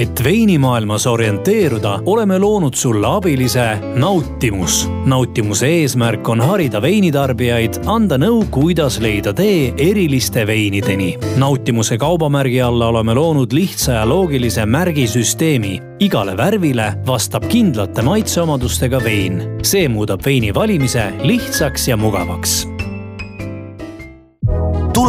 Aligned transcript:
et 0.00 0.24
veinimaailmas 0.24 1.06
orienteeruda, 1.06 2.00
oleme 2.06 2.38
loonud 2.38 2.74
sulle 2.74 3.06
abilise 3.06 3.78
Nautimus. 3.94 4.88
nautimuse 5.04 5.66
eesmärk 5.66 6.28
on 6.28 6.40
harida 6.40 6.82
veinitarbijaid, 6.82 7.82
anda 7.86 8.16
nõu, 8.16 8.44
kuidas 8.50 9.00
leida 9.00 9.32
tee 9.36 9.74
eriliste 9.76 10.46
veinideni. 10.46 11.18
nautimuse 11.36 11.98
kaubamärgi 11.98 12.62
alla 12.62 12.88
oleme 12.88 13.14
loonud 13.14 13.52
lihtsa 13.52 13.92
ja 13.92 14.08
loogilise 14.08 14.66
märgisüsteemi. 14.66 15.80
igale 16.00 16.36
värvile 16.36 16.92
vastab 17.06 17.44
kindlate 17.48 18.02
maitseomadustega 18.02 19.04
vein. 19.04 19.42
see 19.62 19.88
muudab 19.88 20.24
veini 20.26 20.54
valimise 20.54 21.12
lihtsaks 21.22 21.88
ja 21.88 21.96
mugavaks 21.96 22.79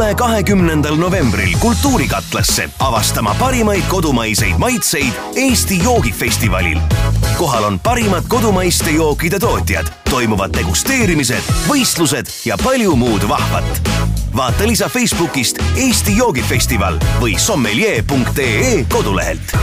tule 0.01 0.15
kahekümnendal 0.15 0.95
novembril 0.95 1.57
Kultuurikatlasse 1.59 2.69
avastama 2.79 3.35
parimaid 3.39 3.83
kodumaiseid 3.89 4.57
maitseid 4.57 5.13
Eesti 5.35 5.83
joogifestivalil. 5.83 6.77
kohal 7.37 7.63
on 7.63 7.79
parimad 7.79 8.23
kodumaiste 8.27 8.91
jookide 8.91 9.39
tootjad, 9.39 9.87
toimuvad 10.09 10.57
degusteerimised, 10.57 11.53
võistlused 11.69 12.33
ja 12.45 12.57
palju 12.63 12.95
muud 12.95 13.27
vahvat. 13.29 13.81
vaata 14.35 14.67
lisa 14.67 14.89
Facebookist 14.89 15.61
Eesti 15.75 16.17
joogifestival 16.17 16.97
või 17.21 17.37
sommelier.ee 17.37 18.85
kodulehelt 18.89 19.53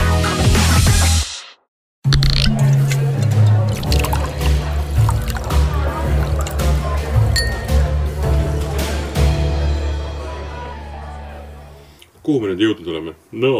kuhu 12.29 12.43
me 12.43 12.53
nüüd 12.53 12.61
jõudnud 12.67 12.89
oleme? 12.93 13.15
no. 13.41 13.53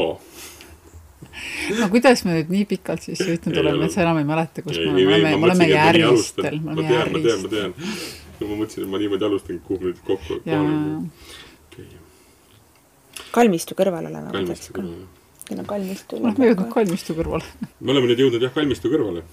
no 1.80 1.90
kuidas 1.94 2.24
me 2.28 2.38
nüüd 2.38 2.52
nii 2.54 2.66
pikalt 2.70 3.06
siis 3.08 3.22
jõudnud 3.26 3.58
oleme, 3.64 3.90
et 3.90 3.96
sa 3.96 4.04
enam 4.06 4.22
ei 4.22 4.28
mäleta, 4.30 4.64
kus 4.66 4.78
me 4.78 4.94
oleme, 4.94 5.34
me 5.34 5.50
oleme 5.50 5.70
järjestel. 5.72 6.60
ma 6.66 6.78
tean, 6.78 7.14
ma 7.14 7.24
tean, 7.26 7.46
ma 7.46 7.54
tean. 7.56 7.76
ma 8.44 8.54
mõtlesin, 8.54 8.86
et 8.86 8.92
ma 8.94 9.02
niimoodi 9.02 9.30
alustan, 9.30 9.62
kuhu 9.66 9.80
me 9.82 9.92
nüüd 9.92 10.04
kokku 10.06 10.42
oleme. 10.44 11.88
kalmistu 13.34 13.78
kõrval 13.80 14.10
oleme. 14.12 14.34
kalmistu 14.38 14.76
kõrval, 14.78 14.98
jah. 15.50 15.58
on 15.58 15.70
kalmistu. 15.74 16.24
me 16.30 16.52
jõudnud 16.52 16.74
kalmistu 16.78 17.18
kõrvale. 17.18 17.70
me 17.80 17.96
oleme 17.96 18.12
nüüd 18.12 18.26
jõudnud 18.26 18.46
jah, 18.50 18.54
kalmistu 18.56 18.94
kõrvale. 18.94 19.26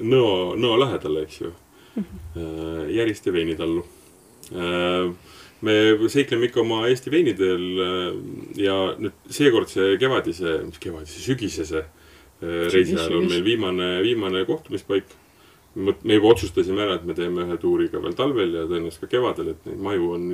Nõo, 0.00 0.54
Nõo 0.56 0.78
lähedale, 0.80 1.26
eks 1.26 1.42
ju 1.42 1.50
mm. 1.50 2.04
-hmm. 2.34 2.86
Järiste 2.96 3.32
veinitallu 3.32 3.82
me 5.62 5.74
seikleme 6.10 6.48
ikka 6.48 6.62
oma 6.62 6.84
Eesti 6.90 7.12
veinidel 7.12 7.66
äh, 7.86 8.06
ja 8.60 8.76
nüüd 8.98 9.32
seekordse 9.32 9.94
kevadise, 10.02 10.58
mis 10.66 10.80
kevadise, 10.82 11.22
sügisese 11.22 11.84
äh, 11.84 12.62
reisi 12.72 12.96
ajal 12.98 13.20
on 13.20 13.28
meil 13.30 13.44
viimane, 13.46 13.90
viimane 14.04 14.46
kohtumispaik. 14.48 15.18
me 15.74 16.14
juba 16.18 16.34
otsustasime 16.34 16.82
ära, 16.84 16.98
et 16.98 17.04
me 17.08 17.14
teeme 17.16 17.46
ühe 17.46 17.54
tuuri 17.56 17.86
ka 17.88 18.00
veel 18.02 18.12
talvel 18.12 18.50
ja 18.58 18.66
tõenäoliselt 18.68 19.06
ka 19.06 19.14
kevadel, 19.14 19.54
et 19.54 19.62
neid 19.70 19.78
maju 19.80 20.10
on 20.18 20.26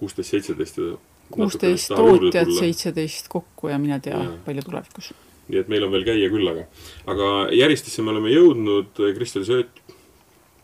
kuusteist, 0.00 0.32
seitseteist 0.32 0.80
ja 0.80 0.96
kuusteist 1.30 1.92
tootjat, 1.94 2.50
seitseteist 2.58 3.30
kokku 3.30 3.70
ja 3.70 3.78
mine 3.78 4.00
tea, 4.02 4.18
palju 4.46 4.64
tulevikus. 4.66 5.12
nii 5.46 5.60
et 5.60 5.70
meil 5.70 5.84
on 5.86 5.92
veel 5.92 6.08
käia 6.08 6.32
küllaga. 6.32 6.66
aga 7.06 7.30
Järistesse 7.54 8.02
me 8.02 8.14
oleme 8.16 8.32
jõudnud, 8.34 8.98
Kristel 9.14 9.46
Sööt 9.46 9.83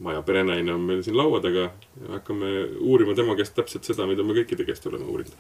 maja 0.00 0.22
perenaine 0.24 0.72
on 0.72 0.80
meil 0.88 1.02
siin 1.04 1.16
laua 1.16 1.40
taga 1.44 1.66
ja 1.68 1.70
hakkame 2.14 2.46
uurima 2.80 3.14
tema 3.16 3.36
käest 3.36 3.54
täpselt 3.56 3.84
seda, 3.88 4.06
mida 4.08 4.22
me 4.24 4.34
kõikide 4.38 4.64
käest 4.68 4.86
oleme 4.88 5.04
uurinud. 5.04 5.34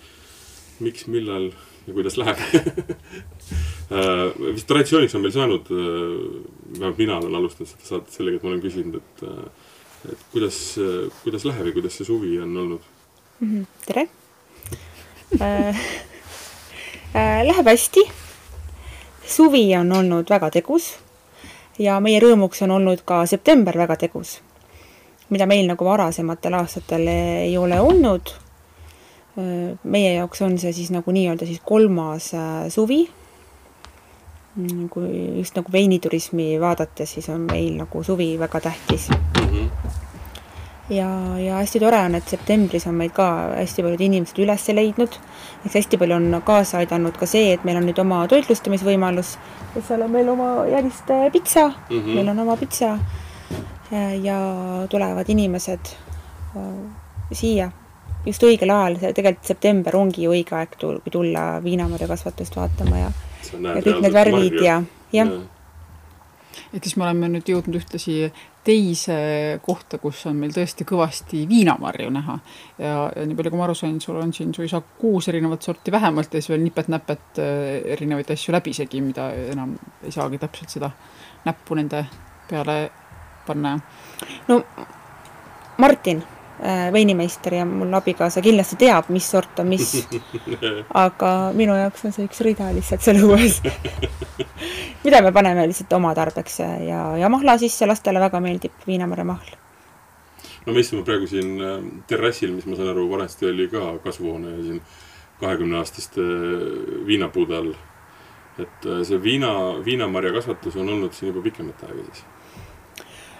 miks, 0.80 1.06
millal 1.12 1.46
ja 1.86 1.92
kuidas 1.92 2.16
läheb 2.16 2.38
äh, 2.48 2.54
vist 4.54 4.66
traditsiooniks 4.68 5.14
on 5.16 5.22
meil 5.24 5.34
saanud, 5.34 5.64
äh, 5.72 5.76
vähemalt 6.78 6.98
mina 7.00 7.14
olen 7.18 7.34
alustanud 7.40 7.70
seda 7.72 7.84
saadet 7.88 8.10
sellega, 8.16 8.36
et 8.36 8.44
ma 8.46 8.50
olen 8.52 8.64
küsinud, 8.64 8.94
et, 9.00 9.16
äh, 9.28 9.44
et 10.12 10.20
kuidas, 10.32 10.56
kuidas 11.24 11.44
läheb 11.48 11.64
ja 11.68 11.72
kuidas 11.76 11.94
see 12.00 12.06
suvi 12.08 12.32
on 12.40 12.50
olnud 12.64 12.82
mm? 13.40 13.48
-hmm. 13.48 13.64
tere 13.86 14.04
Läheb 17.50 17.66
hästi. 17.66 18.02
suvi 19.26 19.76
on 19.76 19.92
olnud 19.92 20.30
väga 20.30 20.50
tegus 20.50 20.98
ja 21.78 22.00
meie 22.00 22.20
rõõmuks 22.20 22.62
on 22.64 22.70
olnud 22.70 23.00
ka 23.04 23.26
september 23.26 23.78
väga 23.78 23.96
tegus 23.96 24.40
mida 25.30 25.46
meil 25.46 25.68
nagu 25.70 25.86
varasematel 25.86 26.58
aastatel 26.58 27.06
ei 27.08 27.56
ole 27.58 27.80
olnud. 27.80 28.34
meie 29.82 30.14
jaoks 30.14 30.42
on 30.42 30.58
see 30.58 30.72
siis 30.74 30.90
nagu 30.92 31.12
nii-öelda 31.14 31.46
siis 31.48 31.62
kolmas 31.64 32.32
äh, 32.34 32.66
suvi. 32.68 33.04
Mm, 34.56 34.88
kui 34.90 35.38
just 35.38 35.54
nagu 35.56 35.72
veiniturismi 35.72 36.58
vaadates, 36.60 37.14
siis 37.14 37.28
on 37.30 37.46
meil 37.46 37.76
nagu 37.78 38.02
suvi 38.02 38.34
väga 38.38 38.60
tähtis 38.60 39.06
mm. 39.08 39.46
-hmm. 39.46 39.68
ja, 40.90 41.38
ja 41.38 41.54
hästi 41.54 41.80
tore 41.80 41.98
on, 41.98 42.14
et 42.14 42.28
septembris 42.28 42.86
on 42.86 42.94
meid 42.94 43.14
ka 43.14 43.54
hästi 43.54 43.82
paljud 43.82 44.00
inimesed 44.00 44.42
üles 44.42 44.68
leidnud. 44.74 45.16
eks 45.64 45.74
hästi 45.74 45.96
palju 45.96 46.16
on 46.16 46.42
kaasa 46.44 46.78
aidanud 46.78 47.16
ka 47.16 47.26
see, 47.26 47.52
et 47.52 47.64
meil 47.64 47.76
on 47.76 47.86
nüüd 47.86 48.00
oma 48.00 48.26
toitlustamisvõimalus. 48.28 49.38
seal 49.88 50.02
on 50.02 50.10
meil 50.10 50.28
oma 50.28 50.66
Järiste 50.66 51.30
pitsa 51.32 51.68
mm, 51.68 51.98
-hmm. 51.98 52.14
meil 52.14 52.28
on 52.28 52.38
oma 52.38 52.56
pitsa 52.56 52.98
ja 53.90 54.38
tulevad 54.90 55.28
inimesed 55.28 55.92
äh, 56.56 56.66
siia 57.32 57.70
just 58.26 58.44
õigel 58.44 58.72
ajal, 58.72 58.98
see 59.00 59.14
tegelikult 59.16 59.48
september 59.48 59.96
ongi 59.96 60.26
ju 60.26 60.34
õige 60.34 60.56
aeg 60.58 60.76
tul-, 60.80 61.00
tulla 61.12 61.46
viinamarja 61.64 62.08
kasvatust 62.10 62.58
vaatama 62.58 63.00
ja, 63.06 63.08
ja 63.54 63.80
kõik 63.80 64.04
need 64.04 64.14
värvid 64.14 64.60
ja, 64.64 64.76
jah. 65.14 65.32
et 66.74 66.84
siis 66.84 66.98
me 67.00 67.06
oleme 67.08 67.30
nüüd 67.32 67.48
jõudnud 67.48 67.80
ühtlasi 67.80 68.18
teise 68.64 69.16
kohta, 69.64 69.96
kus 70.02 70.20
on 70.28 70.36
meil 70.36 70.52
tõesti 70.52 70.84
kõvasti 70.84 71.46
viinamarju 71.48 72.10
näha. 72.12 72.36
ja, 72.78 72.94
ja 73.16 73.24
nii 73.24 73.38
palju, 73.38 73.54
kui 73.54 73.60
ma 73.60 73.64
aru 73.70 73.78
sain, 73.78 73.96
sul 74.04 74.20
on 74.20 74.34
siin 74.36 74.52
suisa 74.54 74.82
kuus 75.00 75.30
erinevat 75.32 75.64
sorti 75.64 75.92
vähemalt 75.92 76.34
ja 76.34 76.42
siis 76.42 76.52
veel 76.52 76.66
nipet-näpet 76.66 77.40
äh, 77.40 77.92
erinevaid 77.96 78.36
asju 78.36 78.52
läbisegi, 78.52 79.00
mida 79.04 79.30
enam 79.48 79.78
ei 80.04 80.12
saagi 80.12 80.42
täpselt 80.42 80.76
seda 80.76 80.92
näppu 81.46 81.78
nende 81.78 82.04
peale 82.50 82.82
panna? 83.50 83.76
no 84.48 84.62
Martin, 85.80 86.22
äh, 86.62 86.92
veinimeister 86.92 87.54
ja 87.54 87.64
mul 87.64 87.92
abikaasa 87.96 88.42
kindlasti 88.44 88.76
teab, 88.76 89.08
mis 89.08 89.30
sort 89.30 89.58
on 89.62 89.70
mis. 89.72 89.94
aga 91.04 91.30
minu 91.56 91.76
jaoks 91.78 92.04
on 92.04 92.12
see 92.12 92.26
üks 92.28 92.42
rida 92.44 92.68
lihtsalt 92.76 93.04
seal 93.04 93.22
õues 93.24 93.60
mida 95.04 95.22
me 95.24 95.32
paneme 95.32 95.64
lihtsalt 95.70 95.92
oma 95.96 96.12
tarbeks 96.16 96.60
ja, 96.60 97.00
ja 97.16 97.30
mahla 97.32 97.56
sisse, 97.60 97.88
lastele 97.88 98.20
väga 98.20 98.42
meeldib 98.44 98.84
viinamarja 98.86 99.24
mahl. 99.24 99.54
no 100.66 100.74
me 100.76 100.84
istume 100.84 101.04
praegu 101.06 101.28
siin 101.30 101.54
äh, 101.64 101.78
terrassil, 102.10 102.52
mis 102.56 102.68
ma 102.68 102.76
saan 102.76 102.92
aru, 102.92 103.06
vanasti 103.12 103.48
oli 103.48 103.68
ka 103.72 103.94
kasvuhoone 104.04 104.58
siin 104.66 104.82
kahekümne 105.40 105.80
aastaste 105.80 106.20
äh, 106.20 107.06
viinapuude 107.08 107.56
all. 107.56 107.72
et 108.60 108.90
see 109.08 109.22
viina, 109.22 109.54
viinamarja 109.84 110.34
kasvatus 110.36 110.76
on 110.76 110.92
olnud 110.92 111.16
siin 111.16 111.30
juba 111.32 111.46
pikemat 111.48 111.88
aega 111.88 112.04
siis 112.10 112.24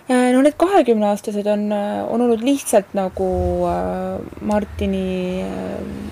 no 0.09 0.43
need 0.43 0.57
kahekümneaastased 0.59 1.47
on, 1.47 1.73
äh, 1.73 2.13
on 2.13 2.21
olnud 2.21 2.43
lihtsalt 2.45 2.95
nagu 2.99 3.27
äh, 3.69 4.21
Martini 4.41 5.45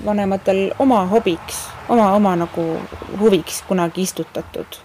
vanematel 0.04 0.68
oma 0.78 1.04
hobiks, 1.10 1.64
oma, 1.88 2.12
oma 2.16 2.36
nagu 2.36 2.66
huviks 3.20 3.62
kunagi 3.68 4.02
istutatud. 4.06 4.82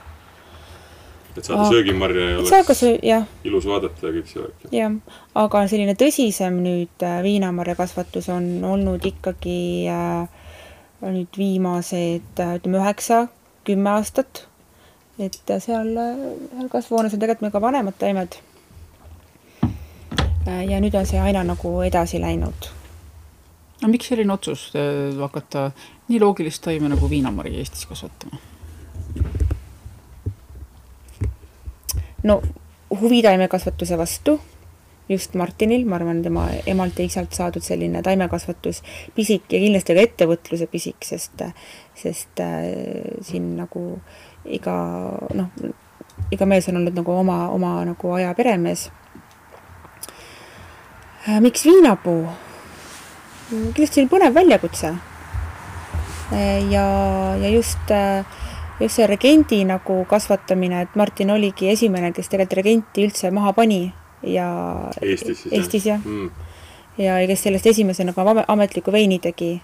et 1.37 1.45
saada 1.45 1.65
söögimarja 1.65 2.29
ja 2.29 2.39
oleks 2.39 2.79
söö, 2.79 2.97
ilus 3.43 3.65
vaadata 3.65 4.07
ja 4.07 4.13
kõik 4.13 4.29
see 4.29 4.41
värk. 4.43 4.65
jah, 4.71 4.97
aga 5.35 5.65
selline 5.67 5.95
tõsisem 5.97 6.61
nüüd 6.61 7.05
viinamarja 7.25 7.75
kasvatus 7.75 8.29
on 8.29 8.47
olnud 8.69 9.05
ikkagi 9.05 9.89
äh, 9.89 10.25
nüüd 11.03 11.37
viimased 11.37 12.41
ütleme 12.45 12.81
üheksa, 12.81 13.27
kümme 13.65 13.89
aastat. 13.97 14.47
et 15.19 15.37
seal, 15.47 15.93
seal 15.93 16.69
kasvuhoones 16.71 17.13
on 17.13 17.21
tegelikult 17.21 17.47
meil 17.47 17.55
ka 17.57 17.61
vanemad 17.61 17.97
taimed 17.99 18.37
Äh, 18.37 18.52
ja 20.45 20.79
nüüd 20.83 20.95
on 20.97 21.05
see 21.07 21.19
aina 21.21 21.43
nagu 21.47 21.73
edasi 21.85 22.21
läinud. 22.21 22.69
no 23.81 23.91
miks 23.91 24.09
selline 24.11 24.33
otsus 24.33 24.71
äh, 24.75 25.13
hakata 25.19 25.71
nii 26.07 26.19
loogilist 26.19 26.63
taime 26.63 26.89
nagu 26.91 27.09
viinamari 27.09 27.55
Eestis 27.59 27.85
kasvatama? 27.85 28.39
no 32.23 32.41
huvi 33.01 33.21
taimekasvatuse 33.23 33.97
vastu 33.97 34.39
just 35.09 35.33
Martinil, 35.35 35.85
ma 35.85 35.95
arvan, 35.95 36.21
tema 36.23 36.47
emalt 36.65 36.99
ja 36.99 37.05
isalt 37.05 37.35
saadud 37.35 37.63
selline 37.63 38.01
taimekasvatus 38.03 38.81
pisik 39.15 39.51
ja 39.51 39.59
kindlasti 39.59 39.95
ka 39.95 40.05
ettevõtluse 40.07 40.67
pisik, 40.71 41.03
sest, 41.03 41.43
sest 41.99 42.43
äh, 42.43 42.67
siin 43.21 43.53
nagu 43.59 43.85
iga 44.43 44.75
noh, 45.35 45.71
iga 46.31 46.47
mees 46.47 46.67
on 46.71 46.81
olnud 46.81 46.99
nagu 46.99 47.15
oma, 47.15 47.45
oma 47.51 47.77
nagu 47.87 48.15
aja 48.15 48.31
peremees 48.35 48.89
Äh, 48.89 49.02
miks 51.41 51.65
viinapuu? 51.65 52.27
kindlasti 53.53 54.07
põnev 54.09 54.33
väljakutse. 54.33 54.95
Äh, 56.33 56.63
ja, 56.71 56.85
ja 57.37 57.49
just 57.49 57.91
äh, 57.91 58.25
just 58.79 58.95
see 58.95 59.07
regendi 59.07 59.63
nagu 59.65 60.05
kasvatamine, 60.09 60.81
et 60.81 60.95
Martin 60.95 61.31
oligi 61.31 61.69
esimene, 61.69 62.11
kes 62.11 62.31
tegelikult 62.31 62.57
regenti 62.57 63.05
üldse 63.05 63.31
maha 63.31 63.53
pani 63.53 63.83
ja 64.23 64.47
Eestis 65.01 65.43
siis? 65.43 65.53
Eestis 65.53 65.85
jah 65.87 66.01
mm.. 66.01 66.31
ja, 66.97 67.19
ja 67.21 67.27
kes 67.29 67.45
sellest 67.45 67.69
esimesena 67.73 68.13
ka 68.13 68.25
ametliku 68.47 68.91
veini 68.91 69.19
tegi. 69.19 69.61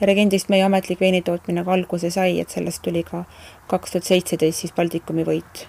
ja 0.00 0.06
regendist 0.06 0.48
meie 0.48 0.64
ametlik 0.64 1.00
veinitootmine 1.00 1.64
ka 1.64 1.72
alguse 1.72 2.10
sai, 2.10 2.40
et 2.40 2.50
sellest 2.50 2.82
tuli 2.82 3.02
ka 3.02 3.24
kaks 3.68 3.90
tuhat 3.92 4.04
seitseteist 4.04 4.60
siis 4.60 4.72
Baltikumi 4.72 5.24
võit. 5.24 5.66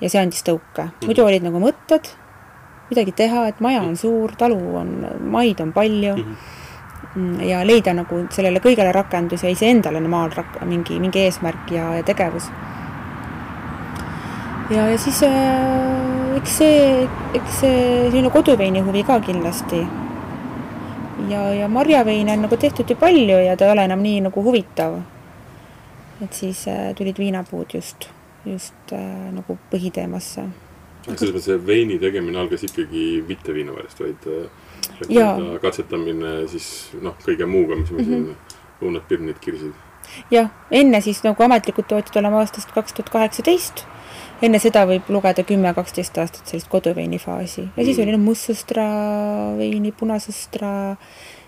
ja 0.00 0.08
see 0.08 0.20
andis 0.20 0.42
tõuke. 0.42 0.90
muidu 1.06 1.24
olid 1.24 1.42
nagu 1.42 1.60
mõtted, 1.62 2.10
midagi 2.92 3.14
teha, 3.16 3.46
et 3.50 3.60
maja 3.64 3.82
on 3.82 3.96
suur, 3.96 4.36
talu 4.38 4.60
on, 4.80 4.92
maid 5.32 5.60
on 5.64 5.72
palju 5.72 6.16
mm. 6.16 6.26
-hmm 6.26 6.60
ja 7.44 7.60
leida 7.66 7.92
nagu 7.92 8.22
sellele 8.32 8.60
kõigele 8.64 8.92
rakendus 8.94 9.42
ja 9.44 9.50
iseendale 9.52 10.00
maal 10.00 10.30
rak-, 10.32 10.62
mingi, 10.64 10.98
mingi 11.00 11.26
eesmärk 11.26 11.72
ja, 11.74 11.90
ja 11.98 12.02
tegevus. 12.02 12.48
ja, 14.70 14.86
ja 14.88 14.98
siis 14.98 15.22
äh, 15.22 16.36
eks 16.38 16.56
see, 16.62 17.08
eks 17.36 17.60
see 17.60 17.82
selline 18.08 18.30
koduveini 18.32 18.80
huvi 18.80 19.04
ka 19.04 19.20
kindlasti. 19.20 19.82
ja, 21.28 21.44
ja 21.54 21.68
marjaveine 21.68 22.32
on 22.32 22.46
nagu 22.46 22.56
tehtud 22.56 22.90
ju 22.90 22.96
palju 22.96 23.38
ja 23.44 23.56
ta 23.56 23.68
ei 23.68 23.76
ole 23.76 23.84
enam 23.84 24.02
nii 24.02 24.20
nagu 24.28 24.42
huvitav. 24.42 25.00
et 26.24 26.32
siis 26.32 26.66
äh, 26.68 26.94
tulid 26.96 27.18
viinapuud 27.18 27.74
just, 27.74 28.08
just 28.44 28.92
äh, 28.92 29.32
nagu 29.32 29.58
põhiteemasse. 29.70 30.48
Selles 31.06 31.34
mõttes, 31.34 31.48
et 31.54 31.66
veini 31.66 31.98
tegemine 32.02 32.38
algas 32.38 32.62
ikkagi 32.68 33.06
mitte 33.28 33.54
viinamarjast, 33.54 34.00
vaid 34.04 34.28
äh 34.32 34.50
katsetamine 35.62 36.34
siis 36.50 36.66
noh, 37.02 37.16
kõige 37.24 37.46
muuga, 37.46 37.76
mis 37.76 37.90
me 37.90 38.02
mm 38.02 38.04
-hmm. 38.04 38.34
siin 38.34 38.60
õunad, 38.82 39.06
pirnid, 39.08 39.38
kirsid. 39.40 39.72
jah, 40.30 40.50
enne 40.70 41.00
siis 41.00 41.22
nagu 41.24 41.42
ametlikud 41.42 41.86
tootjad 41.88 42.16
oleme 42.20 42.36
aastast 42.36 42.72
kaks 42.72 42.92
tuhat 42.92 43.10
kaheksateist. 43.10 43.84
enne 44.42 44.58
seda 44.58 44.86
võib 44.86 45.08
lugeda 45.08 45.42
kümme, 45.42 45.74
kaksteist 45.74 46.18
aastat 46.18 46.46
sellist 46.46 46.68
koduveini 46.68 47.18
faasi 47.18 47.60
ja 47.60 47.68
mm. 47.76 47.84
siis 47.84 47.98
oli 47.98 48.12
noh, 48.12 48.20
mustsõstra 48.20 48.86
veini, 49.56 49.92
punasõstra, 49.92 50.96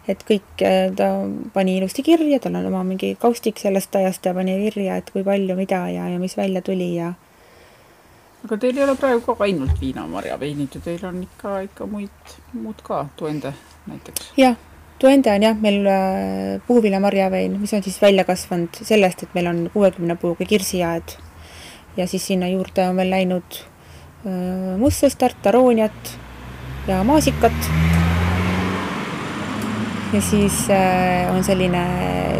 et 0.08 0.24
kõik 0.30 0.62
äh, 0.62 0.92
ta 0.96 1.28
pani 1.52 1.76
ilusti 1.78 2.02
kirja, 2.02 2.38
tal 2.38 2.54
on 2.54 2.66
oma 2.66 2.84
mingi 2.84 3.16
kaustik 3.20 3.58
sellest 3.58 3.96
ajast 3.96 4.26
ja 4.26 4.34
pani 4.34 4.56
kirja, 4.70 4.96
et 4.96 5.10
kui 5.10 5.24
palju, 5.24 5.56
mida 5.56 5.88
ja, 5.88 6.08
ja 6.08 6.18
mis 6.18 6.36
välja 6.36 6.62
tuli 6.62 6.94
ja 6.94 7.14
aga 8.44 8.58
teil 8.60 8.76
ei 8.76 8.84
ole 8.84 8.94
praegu 9.00 9.24
ka 9.24 9.46
ainult 9.46 9.80
viinamarjaveinid 9.80 10.76
ju, 10.76 10.84
teil 10.84 11.04
on 11.08 11.22
ikka, 11.24 11.58
ikka 11.64 11.88
muid, 11.88 12.32
muud 12.52 12.80
ka, 12.84 13.06
Tuende 13.16 13.54
näiteks. 13.88 14.32
jah, 14.36 14.56
Tuende 15.00 15.32
on 15.32 15.46
jah, 15.46 15.56
meil 15.60 15.86
äh, 15.88 16.60
puuviljamarjavein, 16.66 17.56
mis 17.60 17.72
on 17.74 17.82
siis 17.82 17.96
välja 18.02 18.24
kasvanud 18.28 18.82
sellest, 18.84 19.24
et 19.24 19.34
meil 19.36 19.48
on 19.50 19.64
kuuekümne 19.72 20.16
puuga 20.20 20.44
kirsiaed 20.48 21.16
ja 21.96 22.06
siis 22.10 22.26
sinna 22.26 22.48
juurde 22.52 22.84
on 22.88 23.00
veel 23.00 23.10
läinud 23.16 23.58
äh, 24.26 24.76
mustsõstart, 24.80 25.40
arooniat 25.48 26.14
ja 26.88 27.00
maasikat. 27.04 27.72
ja 30.12 30.20
siis 30.22 30.66
äh, 30.70 31.32
on 31.34 31.44
selline 31.44 31.84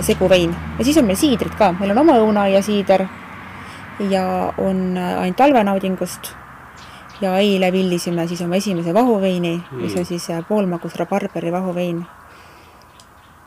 seguvein 0.04 0.52
ja 0.78 0.84
siis 0.84 1.00
on 1.00 1.08
meil 1.08 1.18
siidrid 1.18 1.56
ka, 1.58 1.72
meil 1.80 1.90
on 1.96 2.04
oma 2.04 2.20
õunaaia 2.20 2.60
siider 2.62 3.08
ja 4.00 4.52
on 4.58 4.98
ainult 4.98 5.36
talvenaudingust. 5.36 6.32
ja 7.20 7.38
eile 7.38 7.72
villisime 7.72 8.26
siis 8.26 8.42
oma 8.42 8.56
esimese 8.56 8.94
vahuveini 8.94 9.56
mm., 9.56 9.80
mis 9.80 9.96
on 9.96 10.04
siis 10.04 10.30
äh, 10.30 10.44
poolmagus 10.48 10.96
rabarberi 10.96 11.52
vahuvein. 11.52 12.06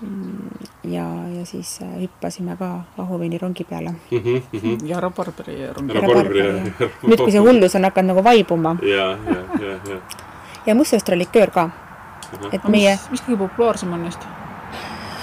Mm, 0.01 0.49
ja, 0.83 1.05
ja 1.39 1.45
siis 1.45 1.79
äh, 1.81 2.01
hüppasime 2.01 2.55
ka 2.57 2.69
vahuveini 2.97 3.37
rongi 3.37 3.63
peale 3.63 3.89
mm. 3.89 4.17
-hmm, 4.17 4.41
mm 4.51 4.59
-hmm. 4.59 4.87
ja 4.87 4.99
rabarberi 4.99 5.73
rongi 5.73 5.93
peale. 5.93 6.23
nüüd, 7.03 7.17
kui 7.17 7.31
see 7.31 7.41
hullus 7.41 7.75
on 7.75 7.83
hakanud 7.83 8.07
nagu 8.07 8.23
vaibuma. 8.23 8.77
ja, 8.81 9.05
ja, 9.11 9.41
ja, 9.59 9.73
ja. 9.89 9.99
ja 10.65 10.75
mustsõstra 10.75 11.17
liköör 11.17 11.51
ka. 11.51 11.69
et 12.51 12.59
Aga 12.59 12.69
meie. 12.69 12.99
mis 13.11 13.21
kõige 13.21 13.37
populaarsem 13.37 13.93
on 13.93 14.03
neist 14.03 14.21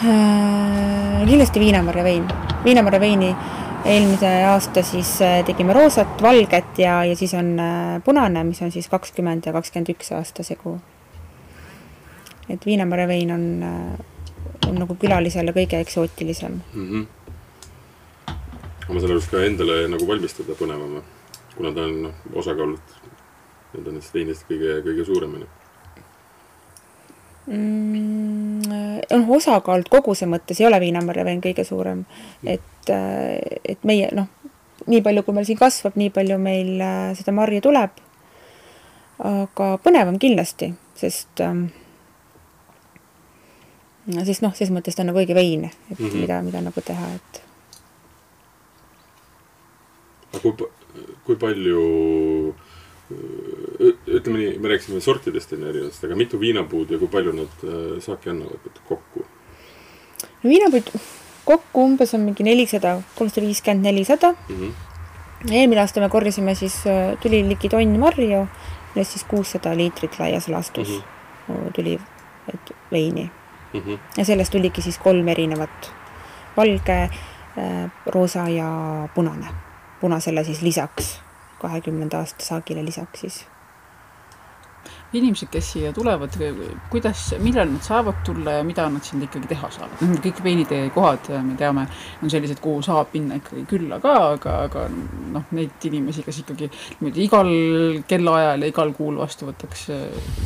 äh,? 0.04 1.26
kindlasti 1.26 1.60
viinamarja 1.60 2.04
vein. 3.00 3.36
Eelmise 3.84 4.30
aasta 4.48 4.82
siis 4.82 5.10
äh, 5.22 5.42
tegime 5.44 5.72
roosat, 5.76 6.22
valget 6.22 6.78
ja, 6.78 7.04
ja 7.04 7.16
siis 7.16 7.34
on 7.34 7.54
äh, 7.60 8.02
punane, 8.04 8.44
mis 8.44 8.62
on 8.62 8.72
siis 8.72 8.88
kakskümmend 8.88 9.46
ja 9.46 9.52
kakskümmend 9.52 9.92
üks 9.94 10.12
aasta 10.16 10.42
segu. 10.46 10.78
et 12.48 12.66
Viinamäe 12.66 13.08
vein 13.08 13.32
on, 13.32 13.44
äh, 13.62 14.68
on 14.68 14.80
nagu 14.80 14.96
külalisele 15.00 15.52
kõige 15.52 15.80
eksootilisem 15.80 16.60
mm. 16.74 16.88
-hmm. 16.90 17.06
ma 18.88 19.00
saan 19.00 19.10
aru, 19.10 19.18
et 19.18 19.30
ka 19.30 19.44
endale 19.44 19.88
nagu 19.88 20.08
valmistada 20.08 20.56
põnevam, 20.60 21.02
kuna 21.56 21.74
ta 21.74 21.84
on 21.84 22.12
osakaalult 22.32 22.96
nii-öelda 23.74 23.90
nendest 23.90 24.14
veinidest 24.14 24.48
kõige, 24.48 24.80
kõige 24.88 25.04
suurem 25.04 25.34
on 25.34 25.40
ju 25.40 25.46
mm,? 25.46 25.63
Noh, 27.46 29.28
osakaalult 29.36 29.90
koguse 29.92 30.26
mõttes 30.30 30.60
ei 30.60 30.66
ole 30.68 30.80
Viinamarja 30.80 31.24
vein 31.26 31.42
kõige 31.44 31.64
suurem, 31.66 32.04
et, 32.44 32.88
äh, 32.88 33.36
et 33.64 33.84
meie 33.84 34.08
noh, 34.16 34.30
nii 34.86 35.02
palju, 35.04 35.22
kui 35.24 35.36
meil 35.36 35.48
siin 35.48 35.60
kasvab, 35.60 35.96
nii 36.00 36.10
palju 36.14 36.38
meil 36.40 36.80
äh, 36.80 37.12
seda 37.18 37.36
marja 37.36 37.64
tuleb. 37.64 38.02
aga 39.24 39.66
põnev 39.78 40.08
on 40.10 40.16
kindlasti, 40.18 40.72
sest 40.98 41.40
ähm, 41.40 41.68
sest 44.26 44.42
noh, 44.42 44.54
ses 44.56 44.72
mõttes 44.74 44.96
ta 44.96 45.04
on 45.04 45.12
nagu 45.12 45.20
õige 45.20 45.36
vein, 45.36 45.64
et 45.64 45.98
mm 45.98 46.06
-hmm. 46.08 46.20
mida, 46.20 46.42
mida 46.42 46.60
nagu 46.60 46.80
teha, 46.80 47.14
et. 47.14 47.42
aga 50.34 50.40
kui, 50.42 50.66
kui 51.24 51.36
palju 51.36 52.54
ütleme 54.06 54.38
nii, 54.38 54.58
me 54.58 54.68
rääkisime 54.68 55.00
sortidest 55.00 55.52
enne 55.56 55.68
erinevatest, 55.72 56.04
aga 56.06 56.16
mitu 56.18 56.40
viinapuud 56.40 56.90
ja 56.94 56.98
kui 57.00 57.10
palju 57.10 57.34
nad 57.36 57.64
äh, 57.66 57.82
saaki 58.04 58.30
annavad 58.32 58.80
kokku? 58.88 59.24
no 60.24 60.50
viinapuid 60.50 60.90
kokku 61.44 61.84
umbes 61.90 62.14
on 62.16 62.24
mingi 62.28 62.46
nelisada, 62.46 62.96
kolmsada 63.18 63.46
viiskümmend, 63.46 63.84
nelisada. 63.88 64.34
Mhm. 64.48 64.70
eelmine 65.50 65.80
aasta 65.80 66.00
me 66.00 66.08
korjasime 66.08 66.54
siis, 66.54 66.80
äh, 66.86 67.18
tuli 67.22 67.42
ligi 67.48 67.68
tonn 67.68 67.98
marju, 68.00 68.46
millest 68.94 69.18
siis 69.18 69.26
kuussada 69.28 69.76
liitrit 69.76 70.18
laias 70.18 70.48
laastus 70.48 70.88
mm 70.88 71.02
-hmm. 71.54 71.72
tuli 71.72 71.98
et 72.48 72.76
veini 72.92 73.30
mm. 73.72 73.80
-hmm. 73.80 73.98
ja 74.16 74.24
sellest 74.24 74.52
tuligi 74.52 74.82
siis 74.82 74.98
kolm 74.98 75.28
erinevat, 75.28 75.92
valge 76.56 77.10
roosa 78.06 78.48
ja 78.48 79.08
punane. 79.14 79.46
punasele 80.00 80.44
siis 80.44 80.62
lisaks 80.62 81.20
kahekümnenda 81.60 82.22
aasta 82.22 82.44
saagile 82.44 82.84
lisaks 82.84 83.20
siis. 83.20 83.44
inimesed, 85.14 85.46
kes 85.46 85.68
siia 85.72 85.92
tulevad, 85.94 86.34
kuidas, 86.90 87.20
millal 87.38 87.68
nad 87.70 87.84
saavad 87.86 88.16
tulla 88.26 88.56
ja 88.56 88.64
mida 88.66 88.88
nad 88.90 89.04
siin 89.06 89.22
ikkagi 89.22 89.46
teha 89.52 89.70
saavad? 89.70 90.00
noh, 90.02 90.16
kõik 90.24 90.40
veinitee 90.42 90.88
kohad, 90.94 91.30
me 91.46 91.54
teame, 91.58 91.84
on 92.18 92.32
sellised, 92.32 92.58
kuhu 92.62 92.82
saab 92.82 93.14
minna 93.14 93.38
ikkagi 93.38 93.62
külla 93.70 94.00
ka, 94.02 94.16
aga, 94.32 94.56
aga 94.66 94.88
noh, 95.36 95.46
neid 95.54 95.86
inimesi, 95.86 96.26
kes 96.26 96.42
ikkagi 96.42 96.66
niimoodi 96.72 97.24
igal 97.28 97.52
kellaajal 98.10 98.66
ja 98.66 98.72
igal 98.74 98.90
kuul 98.98 99.22
vastu 99.22 99.46
võtaks, 99.52 99.86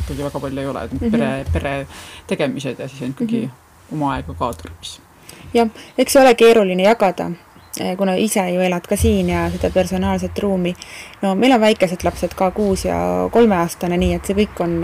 ikkagi 0.03 0.21
väga 0.27 0.45
palju 0.45 0.61
ei 0.61 0.71
ole, 0.75 0.85
et 0.85 0.93
mm 0.93 1.01
-hmm. 1.01 1.17
pere, 1.17 1.45
pere 1.53 1.75
tegemised 2.29 2.79
ja 2.79 2.87
siis 2.87 3.01
on 3.01 3.17
ikkagi 3.17 3.41
mm 3.41 3.49
-hmm. 3.49 3.93
oma 3.97 4.13
aega 4.13 4.33
ka 4.33 4.53
tarvis. 4.53 4.99
jah, 5.53 5.69
eks 5.97 6.13
see 6.13 6.21
ole 6.21 6.35
keeruline 6.35 6.83
jagada 6.83 7.31
kuna 7.97 8.15
ise 8.15 8.43
ju 8.53 8.61
elad 8.61 8.87
ka 8.87 8.95
siin 8.99 9.29
ja 9.29 9.45
seda 9.51 9.69
personaalset 9.73 10.39
ruumi. 10.39 10.73
no 11.21 11.35
meil 11.35 11.53
on 11.53 11.61
väikesed 11.61 12.03
lapsed 12.03 12.33
ka, 12.35 12.51
kuus 12.51 12.85
ja 12.85 13.29
kolmeaastane, 13.31 13.97
nii 13.97 14.13
et 14.13 14.25
see 14.25 14.35
kõik 14.41 14.63
on, 14.63 14.75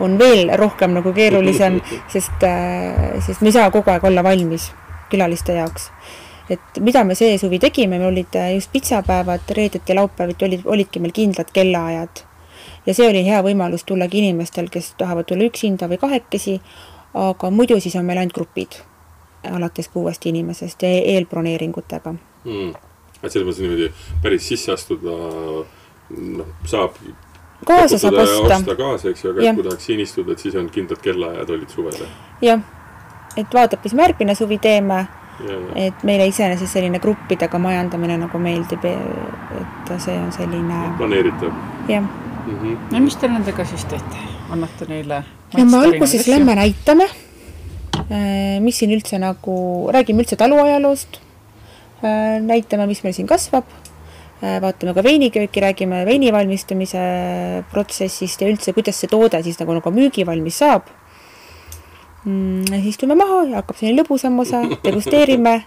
on 0.00 0.18
veel 0.18 0.52
rohkem 0.56 0.94
nagu 0.96 1.12
keerulisem, 1.12 1.80
sest, 2.14 2.44
äh, 2.46 3.18
sest 3.26 3.42
me 3.42 3.52
ei 3.52 3.58
saa 3.58 3.70
kogu 3.74 3.90
aeg 3.92 4.04
olla 4.04 4.24
valmis 4.24 4.70
külaliste 5.10 5.56
jaoks. 5.56 5.90
et 6.50 6.80
mida 6.80 7.04
me 7.04 7.14
see 7.14 7.38
suvi 7.38 7.58
tegime, 7.58 7.98
meil 7.98 8.08
olid 8.12 8.36
äh, 8.36 8.54
just 8.54 8.72
pitsapäevad, 8.72 9.44
reedeti, 9.56 9.94
laupäeviti 9.94 10.44
olid, 10.44 10.64
olidki 10.64 11.00
meil 11.00 11.12
kindlad 11.12 11.52
kellaajad. 11.52 12.24
ja 12.86 12.94
see 12.94 13.08
oli 13.08 13.24
hea 13.26 13.42
võimalus 13.42 13.84
tullagi 13.84 14.24
inimestel, 14.24 14.70
kes 14.72 14.94
tahavad 14.98 15.28
tulla 15.28 15.48
üksinda 15.48 15.88
või 15.88 16.00
kahekesi, 16.00 16.60
aga 17.14 17.50
muidu 17.50 17.80
siis 17.80 17.96
on 17.96 18.08
meil 18.08 18.24
ainult 18.24 18.34
grupid 18.34 18.80
alates 19.48 19.88
kuuest 19.88 20.26
inimesest 20.26 20.82
ja 20.82 20.88
eelbroneeringutega 20.88 22.14
mm.. 22.44 22.74
et 23.22 23.32
selles 23.32 23.46
mõttes 23.48 23.62
niimoodi 23.64 23.90
päris 24.22 24.48
sisse 24.48 24.72
astuda, 24.72 25.16
noh, 26.10 26.52
saab 26.66 26.98
kaasa 27.66 27.98
saab 27.98 28.14
osta. 28.14 28.56
osta 28.56 28.76
kaasa, 28.76 29.08
eks 29.08 29.24
ju, 29.24 29.30
aga 29.32 29.44
ja. 29.44 29.54
kui 29.54 29.66
tahaks 29.66 29.86
siin 29.90 30.00
istuda, 30.00 30.32
et 30.32 30.42
siis 30.42 30.56
on 30.58 30.68
kindlad 30.72 31.00
kellaajad 31.02 31.50
olid 31.56 31.74
suvel. 31.74 32.02
jah, 32.42 32.62
et 33.36 33.54
vaatab, 33.54 33.84
mis 33.84 33.94
me 33.94 34.06
järgmine 34.06 34.34
suvi 34.38 34.58
teeme. 34.62 35.06
et 35.78 36.02
meile 36.02 36.26
iseenesest 36.26 36.72
selline 36.74 36.98
gruppidega 36.98 37.58
majandamine 37.62 38.16
nagu 38.18 38.38
meeldib, 38.42 38.84
et 38.84 39.92
see 40.02 40.16
on 40.18 40.32
selline. 40.34 40.80
planeeritav. 40.98 41.52
jah 41.88 42.02
mm 42.02 42.56
-hmm.. 42.56 42.76
no 42.92 43.00
mis 43.00 43.16
te 43.16 43.28
nendega 43.28 43.64
siis 43.64 43.84
teete, 43.84 44.26
annate 44.50 44.86
neile? 44.88 45.22
no 45.58 45.64
me 45.64 45.76
alguses 45.76 46.26
lähme 46.28 46.54
näitame, 46.54 47.08
mis 48.60 48.78
siin 48.78 48.90
üldse 48.90 49.18
nagu, 49.18 49.90
räägime 49.92 50.22
üldse 50.22 50.36
taluajaloost 50.36 51.20
näitame, 52.02 52.86
mis 52.86 53.02
meil 53.02 53.14
siin 53.16 53.26
kasvab, 53.26 53.66
vaatame 54.38 54.94
ka 54.94 55.02
veinikööki, 55.02 55.62
räägime 55.64 56.04
veini 56.06 56.30
valmistamise 56.32 57.00
protsessist 57.72 58.42
ja 58.42 58.50
üldse, 58.50 58.74
kuidas 58.76 59.00
see 59.00 59.10
toode 59.10 59.40
siis 59.42 59.58
nagu, 59.58 59.74
nagu 59.74 59.92
müügivalmis 59.94 60.60
saab 60.62 60.86
mm,. 62.24 62.78
istume 62.86 63.18
maha 63.18 63.42
ja 63.48 63.58
hakkab 63.62 63.80
selline 63.80 64.04
lõbusam 64.04 64.38
osa, 64.44 64.62
degusteerime 64.86 65.58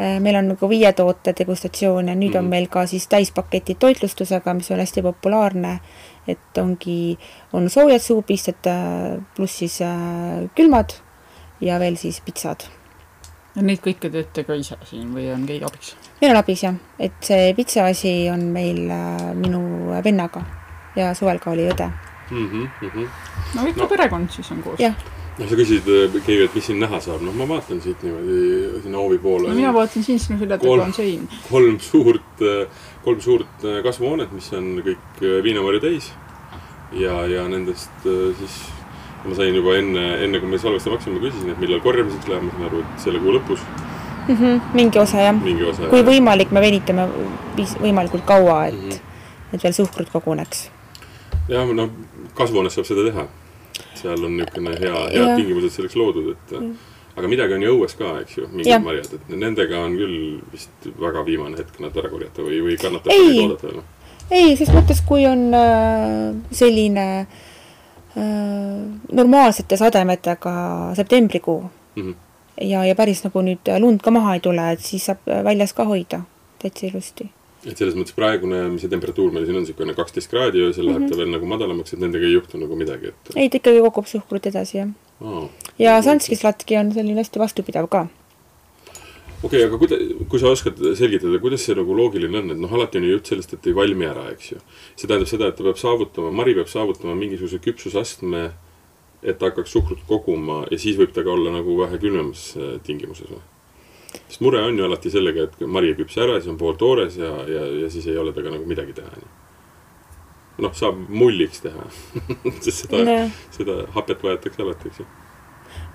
meil 0.00 0.36
on 0.38 0.52
nagu 0.54 0.68
viie 0.70 0.92
toote 0.96 1.34
degustatsioon 1.36 2.08
ja 2.08 2.14
nüüd 2.16 2.32
mm. 2.32 2.38
on 2.38 2.46
mhm. 2.46 2.54
meil 2.54 2.68
ka 2.72 2.86
siis 2.88 3.08
täispaketid 3.10 3.80
toitlustusega, 3.82 4.54
mis 4.56 4.70
on 4.70 4.80
hästi 4.80 5.02
populaarne. 5.04 5.80
et 6.28 6.58
ongi, 6.58 7.18
on 7.52 7.70
soojad 7.70 8.00
suupisted 8.00 8.68
pluss 9.34 9.58
siis 9.58 9.80
äh, 9.82 10.46
külmad 10.54 10.92
ja 11.60 11.78
veel 11.80 11.96
siis 11.96 12.20
pitsad 12.20 12.68
neid 13.58 13.82
kõike 13.82 14.10
teete 14.12 14.44
ka 14.46 14.56
ise 14.58 14.78
siin 14.86 15.10
või 15.14 15.26
on 15.34 15.44
keegi 15.48 15.66
abiks? 15.66 15.94
meil 16.20 16.34
on 16.34 16.40
abis 16.40 16.64
jah, 16.64 16.76
et 16.98 17.18
see 17.26 17.50
pitsa 17.58 17.88
asi 17.90 18.12
on 18.30 18.46
meil 18.54 18.84
äh, 18.94 19.30
minu 19.38 19.62
vennaga 20.04 20.44
ja 20.96 21.10
suvel 21.18 21.40
ka 21.42 21.50
oli 21.54 21.66
õde 21.70 21.88
mm. 22.30 22.46
-hmm. 22.46 23.08
no 23.56 23.66
ikka 23.66 23.82
no. 23.82 23.88
perekond 23.88 24.30
siis 24.30 24.50
on 24.54 24.62
koos. 24.62 24.80
noh, 24.80 25.48
sa 25.48 25.56
küsisid 25.58 25.90
äh, 25.90 26.22
Keivi, 26.26 26.46
et 26.46 26.54
mis 26.54 26.66
siin 26.66 26.80
näha 26.80 27.00
saab, 27.00 27.22
noh, 27.26 27.34
ma 27.34 27.48
vaatan 27.48 27.82
siit 27.82 28.02
niimoodi 28.06 28.82
sinna 28.82 28.98
hoovi 28.98 29.18
poole. 29.18 29.48
no 29.48 29.54
mina 29.54 29.74
vaatan 29.74 30.02
siin 30.06 30.18
sinu 30.18 30.38
selja 30.38 30.58
taga 30.58 30.82
on 30.86 30.94
sein. 30.94 31.28
kolm 31.50 31.78
suurt, 31.80 32.42
äh, 32.42 32.66
kolm 33.04 33.20
suurt 33.20 33.70
kasvuhoonet, 33.82 34.32
mis 34.32 34.52
on 34.52 34.76
kõik 34.86 35.24
viinamarju 35.42 35.80
täis. 35.80 36.12
ja, 36.92 37.26
ja 37.26 37.48
nendest 37.48 38.06
siis 38.38 38.62
ma 39.24 39.36
sain 39.36 39.54
juba 39.54 39.76
enne, 39.76 40.04
enne 40.24 40.40
kui 40.40 40.48
me 40.48 40.58
salvestama 40.60 40.96
hakkasime, 40.96 41.20
küsisin, 41.22 41.52
et 41.52 41.60
millal 41.60 41.82
korjamiseks 41.84 42.28
läheb, 42.30 42.46
ma 42.46 42.54
saan 42.54 42.68
aru, 42.70 42.82
et 42.84 43.02
selle 43.04 43.22
kuu 43.22 43.34
lõpus 43.36 43.64
mm. 43.64 44.36
-hmm, 44.36 44.60
mingi 44.74 44.98
osa 44.98 45.26
jah. 45.26 45.40
Kui 45.42 46.00
jah. 46.00 46.06
võimalik, 46.06 46.52
me 46.56 46.62
venitame 46.64 47.08
võimalikult 47.80 48.24
kaua, 48.26 48.66
et 48.66 48.78
mm, 48.78 48.88
-hmm. 48.90 49.54
et 49.54 49.64
veel 49.64 49.76
suhkrut 49.76 50.08
koguneks. 50.12 50.70
jah, 51.48 51.68
no 51.74 51.90
kasvuhoones 52.34 52.74
saab 52.74 52.86
seda 52.86 53.04
teha. 53.10 53.26
seal 53.94 54.24
on 54.24 54.36
niisugune 54.36 54.78
hea, 54.80 55.04
head 55.12 55.36
tingimused 55.36 55.76
selleks 55.76 55.96
loodud, 55.96 56.32
et 56.32 56.58
mm. 56.60 56.74
aga 57.16 57.28
midagi 57.28 57.54
on 57.54 57.62
ju 57.62 57.76
õues 57.76 57.96
ka, 57.98 58.16
eks 58.24 58.38
ju, 58.38 58.48
mingid 58.52 58.82
marjad, 58.82 59.14
et 59.14 59.28
nendega 59.36 59.84
on 59.84 59.96
küll 59.96 60.40
vist 60.52 60.90
väga 61.00 61.24
viimane 61.26 61.60
hetk 61.60 61.80
nad 61.80 61.96
ära 61.96 62.08
korjata 62.08 62.42
või, 62.42 62.62
või 62.64 62.80
kannatab 62.80 63.12
neid 63.12 63.44
oodata 63.44 63.68
veel? 63.68 63.82
ei, 64.30 64.56
ses 64.56 64.72
mõttes, 64.72 65.04
kui 65.04 65.26
on 65.26 65.48
äh, 65.54 66.34
selline 66.50 67.06
Äh, 67.10 67.49
normaalsete 69.12 69.76
sademetega 69.76 70.52
septembrikuu 70.96 71.60
mm. 71.96 72.02
-hmm. 72.02 72.14
ja, 72.60 72.84
ja 72.84 72.94
päris 72.94 73.24
nagu 73.24 73.42
nüüd 73.42 73.70
lund 73.78 74.00
ka 74.02 74.10
maha 74.10 74.34
ei 74.34 74.40
tule, 74.40 74.72
et 74.72 74.80
siis 74.80 75.06
saab 75.06 75.18
väljas 75.44 75.72
ka 75.72 75.84
hoida 75.84 76.22
täitsa 76.62 76.86
ilusti. 76.86 77.30
et 77.66 77.76
selles 77.76 77.94
mõttes 77.94 78.16
praegune, 78.16 78.62
mis 78.72 78.82
see 78.82 78.90
temperatuur 78.90 79.32
meil 79.32 79.44
siin 79.44 79.56
on, 79.56 79.62
niisugune 79.62 79.94
kaksteist 79.94 80.30
kraadi 80.30 80.62
öösel 80.64 80.86
läheb 80.86 80.98
mm 80.98 81.06
-hmm. 81.06 81.10
ta 81.10 81.16
veel 81.16 81.30
nagu 81.30 81.46
madalamaks, 81.46 81.92
et 81.92 82.00
nendega 82.00 82.26
ei 82.26 82.32
juhtu 82.32 82.58
nagu 82.58 82.76
midagi, 82.76 83.06
et. 83.06 83.36
ei, 83.36 83.48
ta 83.48 83.56
ikkagi 83.56 83.80
kogub 83.80 84.06
suhkrut 84.06 84.46
edasi, 84.46 84.78
jah 84.78 84.88
oh,. 85.20 85.50
ja 85.78 86.02
sanskislatki 86.02 86.76
on 86.76 86.92
selline 86.92 87.20
hästi 87.20 87.38
vastupidav 87.38 87.88
ka 87.88 88.06
okei 89.42 89.48
okay,, 89.48 89.66
aga 89.68 89.78
kuida-, 89.80 89.98
kui 90.30 90.40
sa 90.42 90.52
oskad 90.54 90.80
selgitada, 90.98 91.40
kuidas 91.42 91.64
see 91.66 91.76
nagu 91.78 91.96
loogiline 91.96 92.42
on, 92.42 92.54
et 92.54 92.60
noh, 92.60 92.72
alati 92.76 93.00
on 93.00 93.06
ju 93.08 93.14
jutt 93.14 93.30
sellest, 93.32 93.54
et 93.56 93.70
ei 93.70 93.76
valmi 93.76 94.08
ära, 94.08 94.26
eks 94.34 94.52
ju. 94.52 94.60
see 94.94 95.06
tähendab 95.06 95.30
seda, 95.30 95.50
et 95.50 95.58
ta 95.58 95.66
peab 95.66 95.80
saavutama, 95.80 96.32
mari 96.42 96.56
peab 96.58 96.68
saavutama 96.72 97.16
mingisuguse 97.18 97.60
küpsusastme, 97.64 98.50
et 99.20 99.38
ta 99.40 99.50
hakkaks 99.50 99.72
suhkrut 99.76 100.04
koguma 100.08 100.62
ja 100.70 100.78
siis 100.80 100.96
võib 101.00 101.12
ta 101.16 101.24
ka 101.26 101.32
olla 101.32 101.52
nagu 101.52 101.76
vähe 101.82 101.98
külmemas 102.00 102.50
äh, 102.56 102.76
tingimuses 102.84 103.28
või? 103.32 103.42
sest 104.10 104.40
mure 104.42 104.62
on 104.66 104.78
ju 104.78 104.86
alati 104.86 105.12
sellega, 105.12 105.44
et 105.46 105.60
mari 105.70 105.92
ei 105.92 105.98
küpse 105.98 106.22
ära, 106.24 106.38
siis 106.40 106.50
on 106.50 106.58
pooltoores 106.58 107.18
ja, 107.20 107.30
ja, 107.46 107.66
ja 107.84 107.90
siis 107.92 108.08
ei 108.10 108.16
ole 108.18 108.32
temaga 108.34 108.56
nagu 108.56 108.68
midagi 108.68 108.96
teha, 108.96 109.12
onju 109.16 109.30
noh, 110.60 110.72
saab 110.76 110.98
mulliks 111.08 111.62
teha 111.64 111.86
sest 112.64 112.84
seda 112.84 113.02
no., 113.06 113.18
seda 113.54 113.82
hapet 113.96 114.24
vajatakse 114.24 114.64
alati, 114.64 114.90
eks 114.90 115.02
ju. 115.02 115.10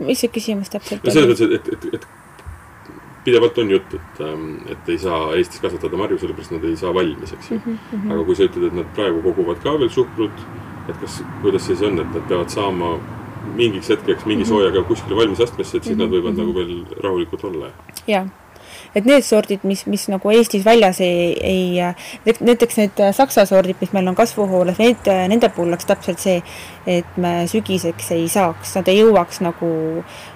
mis 0.06 0.22
see 0.24 0.32
küsimus 0.34 0.72
täpselt 0.74 1.04
on? 1.04 1.10
no 1.10 1.16
selles 1.18 1.34
mõttes, 1.34 1.58
et, 1.60 1.74
et, 1.74 1.90
et, 1.94 2.00
et 2.00 2.25
pidevalt 3.26 3.58
on 3.58 3.74
jutt, 3.74 3.98
et, 3.98 4.22
ähm, 4.22 4.46
et 4.72 4.90
ei 4.94 4.98
saa 5.02 5.34
Eestis 5.36 5.64
kasvatada 5.64 5.98
marju, 5.98 6.20
sellepärast 6.22 6.54
nad 6.56 6.64
ei 6.68 6.78
saa 6.80 6.94
valmis, 6.94 7.34
eks 7.34 7.52
ju 7.52 7.58
mm. 7.58 7.78
-hmm. 7.92 8.14
aga 8.14 8.24
kui 8.24 8.36
sa 8.36 8.48
ütled, 8.48 8.68
et 8.68 8.80
nad 8.82 8.96
praegu 8.96 9.22
koguvad 9.26 9.62
ka 9.64 9.76
veel 9.80 9.90
suhkrut, 9.90 10.48
et 10.90 10.98
kas, 11.02 11.24
kuidas 11.42 11.66
siis 11.66 11.82
on, 11.82 12.00
et 12.00 12.14
nad 12.14 12.28
peavad 12.30 12.50
saama 12.50 12.96
mingiks 13.56 13.90
hetkeks 13.90 14.26
mingi 14.26 14.44
mhm. 14.44 14.50
soojaga 14.50 14.84
kuskile 14.84 15.16
valmis 15.16 15.42
astmesse, 15.42 15.78
et 15.78 15.84
siis 15.84 15.98
mm 15.98 16.02
-hmm. 16.02 16.06
nad 16.06 16.14
võivad 16.14 16.32
mm 16.32 16.38
-hmm. 16.38 16.48
nagu 16.48 16.54
veel 16.54 17.04
rahulikult 17.04 17.44
olla? 17.44 17.70
jah 18.08 18.26
et 18.96 19.06
need 19.06 19.24
sordid, 19.26 19.64
mis, 19.64 19.86
mis 19.88 20.08
nagu 20.12 20.32
Eestis 20.32 20.66
väljas 20.66 21.02
ei, 21.02 21.34
ei, 21.42 22.36
näiteks 22.40 22.78
need 22.78 23.04
saksa 23.16 23.46
sordid, 23.46 23.80
mis 23.82 23.94
meil 23.96 24.08
on 24.08 24.16
kasvuhoones, 24.16 24.80
need, 24.82 25.10
nende 25.32 25.50
puhul 25.50 25.74
oleks 25.74 25.88
täpselt 25.90 26.20
see, 26.20 26.42
et 26.88 27.18
me 27.22 27.48
sügiseks 27.50 28.12
ei 28.16 28.28
saaks, 28.32 28.76
nad 28.78 28.88
ei 28.92 29.00
jõuaks 29.02 29.42
nagu 29.46 29.72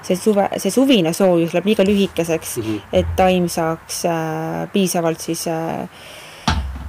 see 0.05 0.17
suve, 0.17 0.47
see 0.57 0.73
suvine 0.73 1.13
soojus 1.13 1.53
läheb 1.53 1.69
liiga 1.69 1.85
lühikeseks 1.85 2.57
mm, 2.57 2.63
-hmm. 2.63 2.81
et 2.93 3.15
taim 3.15 3.47
saaks 3.49 4.03
äh, 4.05 4.67
piisavalt 4.73 5.19
siis 5.19 5.47
äh, 5.47 5.89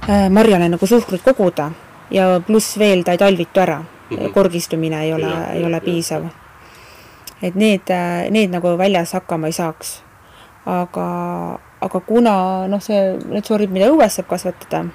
äh, 0.09 0.29
marjale 0.29 0.69
nagu 0.69 0.85
suhkrut 0.85 1.21
koguda 1.21 1.71
ja 2.11 2.41
pluss 2.45 2.77
veel 2.79 3.03
ta 3.03 3.11
ei 3.11 3.17
talvitu 3.17 3.59
ära 3.59 3.79
mm, 3.79 4.17
-hmm. 4.17 4.33
korgistumine 4.33 5.03
ei 5.03 5.13
ole, 5.13 5.33
ei 5.53 5.63
ole 5.63 5.79
piisav. 5.79 6.23
et 7.43 7.55
need, 7.55 7.89
äh, 7.89 8.29
need 8.29 8.49
nagu 8.49 8.77
väljas 8.77 9.13
hakkama 9.13 9.47
ei 9.47 9.53
saaks 9.53 10.03
aga, 10.65 11.07
aga 11.81 11.99
kuna 12.05 12.35
noh, 12.71 12.81
see, 12.83 12.99
need 13.31 13.47
sordid, 13.47 13.73
mida 13.73 13.89
õues 13.93 14.19
saab 14.19 14.29
kasvatada, 14.29 14.85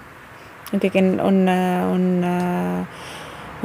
ikkagi 0.76 1.02
on, 1.02 1.12
on, 1.20 1.42
on, 1.92 2.06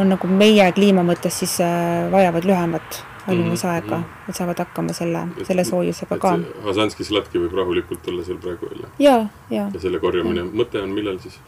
on 0.02 0.14
nagu 0.16 0.30
meie 0.30 0.68
kliima 0.76 1.06
mõttes 1.06 1.42
siis 1.44 1.58
äh, 1.66 2.08
vajavad 2.14 2.48
lühemat 2.48 3.02
valmimusaega 3.28 3.98
mm, 3.98 4.04
-hmm. 4.04 4.30
et 4.30 4.36
saavad 4.36 4.58
hakkama 4.58 4.94
selle, 4.94 5.28
selle 5.44 5.64
soojusega 5.64 6.18
ka. 6.18 6.38
Hasanski 6.66 7.04
slatki 7.04 7.40
võib 7.40 7.54
rahulikult 7.58 8.08
olla 8.08 8.24
seal 8.26 8.38
praegu 8.42 8.70
veel? 8.70 8.88
ja, 9.00 9.26
ja. 9.50 9.70
ja 9.74 9.80
selle 9.80 10.00
korjamine, 10.00 10.48
mõte 10.54 10.82
on 10.82 10.90
millal 10.90 11.20
siis? 11.22 11.40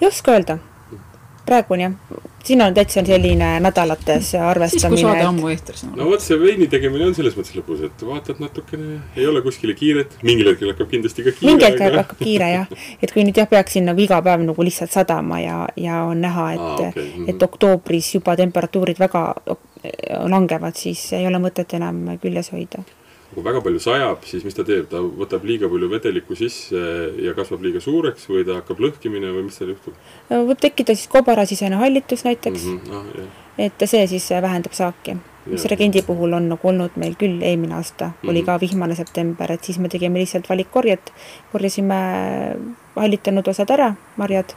ei 0.00 0.08
oska 0.08 0.32
öelda 0.32 0.58
praegu 1.46 1.74
on 1.76 1.80
jah, 1.80 1.92
siin 2.44 2.62
on 2.62 2.74
täitsa 2.74 3.02
selline 3.06 3.48
nädalates 3.60 4.32
arvestamine. 4.34 4.70
siis, 4.70 4.86
kui 4.92 5.02
saade 5.02 5.26
ammu 5.28 5.50
eetris 5.52 5.84
on. 5.86 5.94
no 5.98 6.08
vot, 6.10 6.22
see 6.24 6.38
veini 6.40 6.68
tegemine 6.72 7.06
on 7.08 7.14
selles 7.16 7.36
mõttes 7.38 7.54
lõbus, 7.58 7.84
et 7.86 8.04
vaatad 8.08 8.42
natukene, 8.42 8.98
ei 9.16 9.26
ole 9.30 9.42
kuskile 9.44 9.76
kiiret, 9.78 10.18
mingil 10.26 10.52
hetkel 10.52 10.72
hakkab 10.72 10.90
kindlasti 10.92 11.26
ka 11.26 11.34
kiire. 11.36 11.52
mingil 11.52 11.68
hetkel 11.70 11.98
hakkab 12.00 12.22
kiire 12.22 12.50
jah, 12.52 12.74
et 13.02 13.14
kui 13.14 13.24
nüüd 13.26 13.40
jah, 13.42 13.48
peaks 13.50 13.78
siin 13.78 13.88
nagu 13.90 14.02
iga 14.02 14.20
päev 14.26 14.44
nagu 14.46 14.68
lihtsalt 14.68 14.94
sadama 14.94 15.40
ja, 15.42 15.62
ja 15.80 16.02
on 16.10 16.22
näha, 16.26 16.50
et 16.56 16.66
ah,, 16.66 16.74
okay. 16.74 16.92
mm 16.92 17.08
-hmm. 17.14 17.30
et 17.34 17.48
oktoobris 17.48 18.14
juba 18.14 18.36
temperatuurid 18.36 18.98
väga 18.98 19.26
langevad, 20.26 20.74
siis 20.76 21.12
ei 21.12 21.26
ole 21.26 21.38
mõtet 21.42 21.76
enam 21.78 22.18
küljes 22.22 22.52
hoida 22.52 22.82
kui 23.36 23.44
väga 23.44 23.60
palju 23.60 23.80
sajab, 23.84 24.22
siis 24.24 24.44
mis 24.48 24.54
ta 24.56 24.64
teeb, 24.64 24.86
ta 24.88 25.02
võtab 25.04 25.42
liiga 25.44 25.68
palju 25.68 25.90
vedelikku 25.92 26.36
sisse 26.38 26.80
ja 27.20 27.34
kasvab 27.36 27.66
liiga 27.66 27.82
suureks 27.84 28.24
või 28.30 28.46
ta 28.48 28.56
hakkab 28.62 28.80
lõhkimine 28.80 29.28
või 29.34 29.44
mis 29.50 29.58
seal 29.60 29.74
juhtub? 29.74 29.96
võib 30.30 30.60
tekkida 30.62 30.94
siis 30.96 31.10
kobarasisene 31.12 31.76
hallitus 31.76 32.24
näiteks 32.24 32.64
mm. 32.64 32.78
-hmm. 32.86 32.94
Ah, 32.96 33.66
et 33.66 33.82
see 33.84 34.06
siis 34.08 34.28
vähendab 34.30 34.72
saaki. 34.72 35.18
mis 35.46 35.64
regendi 35.70 36.02
puhul 36.02 36.32
on 36.32 36.48
nagu 36.48 36.68
olnud 36.68 36.96
meil 36.96 37.14
küll 37.20 37.42
eelmine 37.42 37.74
aasta 37.74 38.06
mm, 38.06 38.12
-hmm. 38.22 38.30
oli 38.30 38.42
ka 38.42 38.60
vihmane 38.60 38.94
september, 38.94 39.52
et 39.52 39.64
siis 39.64 39.78
me 39.78 39.88
tegime 39.88 40.18
lihtsalt 40.18 40.48
valikkorjet, 40.48 41.12
korjasime 41.52 41.98
hallitanud 42.96 43.48
osad 43.48 43.70
ära, 43.70 43.94
marjad, 44.16 44.54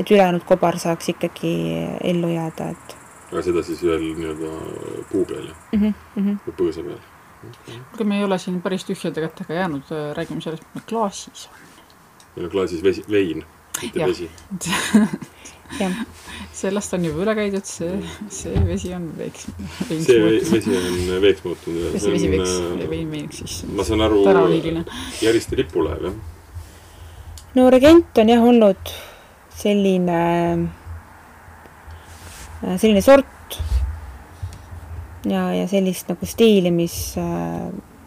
et 0.00 0.10
ülejäänud 0.10 0.44
kobar 0.44 0.78
saaks 0.78 1.08
ikkagi 1.08 1.54
ellu 2.02 2.28
jääda, 2.34 2.70
et 2.70 2.96
aga 3.32 3.42
seda 3.42 3.62
siis 3.62 3.82
veel 3.84 4.02
nii-öelda 4.18 4.50
puu 5.12 5.24
peal 5.24 5.48
mm, 5.72 5.94
-hmm. 6.16 6.36
põõsa 6.58 6.82
peal? 6.82 6.98
Kuulge, 7.40 8.04
me 8.04 8.18
ei 8.18 8.24
ole 8.24 8.38
siin 8.42 8.60
päris 8.62 8.86
tühjade 8.88 9.24
kätega 9.26 9.60
jäänud, 9.60 9.94
räägime 10.16 10.44
sellest, 10.44 10.64
mis 10.66 10.74
meil 10.74 10.88
klaasis 10.88 11.48
on. 11.48 11.66
meil 12.36 12.48
on 12.48 12.54
klaasis 12.56 12.82
vesi, 12.82 13.04
vein, 13.10 13.44
mitte 13.82 14.00
ja. 14.00 14.08
vesi 14.08 14.30
sellest 16.58 16.94
on 16.96 17.04
juba 17.04 17.22
üle 17.26 17.34
käidud, 17.36 17.66
see, 17.68 17.98
see 18.32 18.64
vesi 18.66 18.90
on 18.96 19.10
veeks. 19.18 19.46
see 19.90 20.18
vesi 20.24 20.74
on 20.78 21.22
veeks 21.22 21.44
muutunud. 21.44 21.98
see 22.00 22.14
vesi 22.14 22.32
veeks, 22.32 22.56
vein 22.88 23.12
veiniks 23.12 23.42
siis. 23.44 23.60
ma 23.76 23.86
saan 23.86 24.02
aru, 24.06 24.24
Järiste 25.22 25.58
lipulaev, 25.60 26.08
jah? 26.08 26.18
no 27.58 27.68
Regent 27.74 28.18
on 28.22 28.32
jah 28.32 28.44
olnud 28.44 28.94
selline, 29.58 30.20
selline 32.76 33.02
sort, 33.04 33.37
ja, 35.30 35.48
ja 35.54 35.68
sellist 35.70 36.08
nagu 36.10 36.26
stiili, 36.26 36.70
mis, 36.74 37.16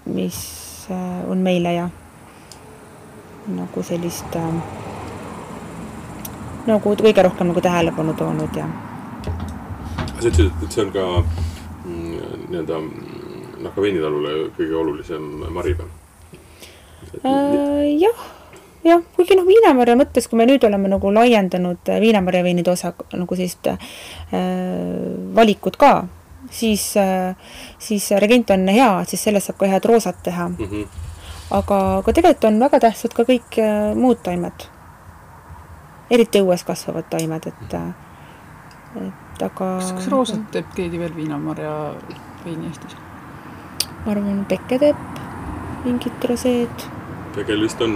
mis 0.06 0.40
on 1.30 1.44
meile 1.46 1.74
ja 1.74 1.90
nagu 3.52 3.84
sellist 3.86 4.38
nagu 6.68 6.96
kõige 6.96 7.24
rohkem 7.26 7.50
nagu 7.50 7.62
tähelepanu 7.64 8.14
toonud 8.18 8.58
ja. 8.58 8.68
sa 10.20 10.28
ütlesid, 10.28 10.52
et 10.62 10.76
see 10.76 10.84
on 10.86 10.92
ka 10.94 11.08
mm, 11.22 12.46
nii-öelda 12.50 12.82
mm, 12.82 13.18
Nahka 13.62 13.82
veinitalule 13.84 14.32
kõige 14.58 14.74
olulisem 14.74 15.26
maripäev. 15.54 15.90
Äh, 17.22 17.92
jah, 18.02 18.24
jah, 18.86 19.04
kuigi 19.14 19.36
noh, 19.38 19.46
viinamarja 19.46 19.94
mõttes, 20.00 20.26
kui 20.30 20.40
me 20.40 20.48
nüüd 20.50 20.64
oleme 20.66 20.90
nagu 20.90 21.12
laiendanud 21.14 21.92
äh, 21.92 22.00
viinamarja 22.02 22.42
veinide 22.46 22.74
osa 22.74 22.94
nagu 23.14 23.38
sellist 23.38 23.70
äh, 23.70 23.78
valikut 25.38 25.78
ka, 25.82 25.92
siis 26.52 26.92
äh,, 27.00 27.36
siis 27.80 28.12
regent 28.20 28.50
on 28.54 28.68
hea, 28.68 28.92
siis 29.08 29.24
sellest 29.24 29.50
saab 29.50 29.58
ka 29.62 29.72
head 29.72 29.88
roosat 29.90 30.22
teha 30.24 30.50
mm. 30.50 30.56
-hmm. 30.68 30.86
aga, 31.58 31.80
aga 31.98 32.14
tegelikult 32.14 32.50
on 32.52 32.60
väga 32.60 32.80
tähtsad 32.86 33.18
ka 33.18 33.24
kõik 33.24 33.60
äh, 33.64 33.96
muud 33.96 34.24
taimed. 34.24 34.68
eriti 36.12 36.42
õues 36.44 36.66
kasvavad 36.68 37.08
taimed, 37.10 37.48
et 37.48 37.74
äh, 37.74 37.92
et 39.08 39.42
aga 39.42 39.78
kas, 39.80 39.92
kas 39.92 40.08
roosat 40.12 40.52
teeb 40.52 40.74
keegi 40.76 41.00
veel 41.00 41.16
viinamarja 41.16 41.76
veini 42.46 42.68
Eestis? 42.68 42.96
ma 44.06 44.12
arvan, 44.12 44.46
Pekke 44.50 44.80
teeb 44.80 45.22
mingit 45.86 46.30
roseed 46.30 46.90
Pegel 47.36 47.64
vist 47.64 47.82
on 47.82 47.94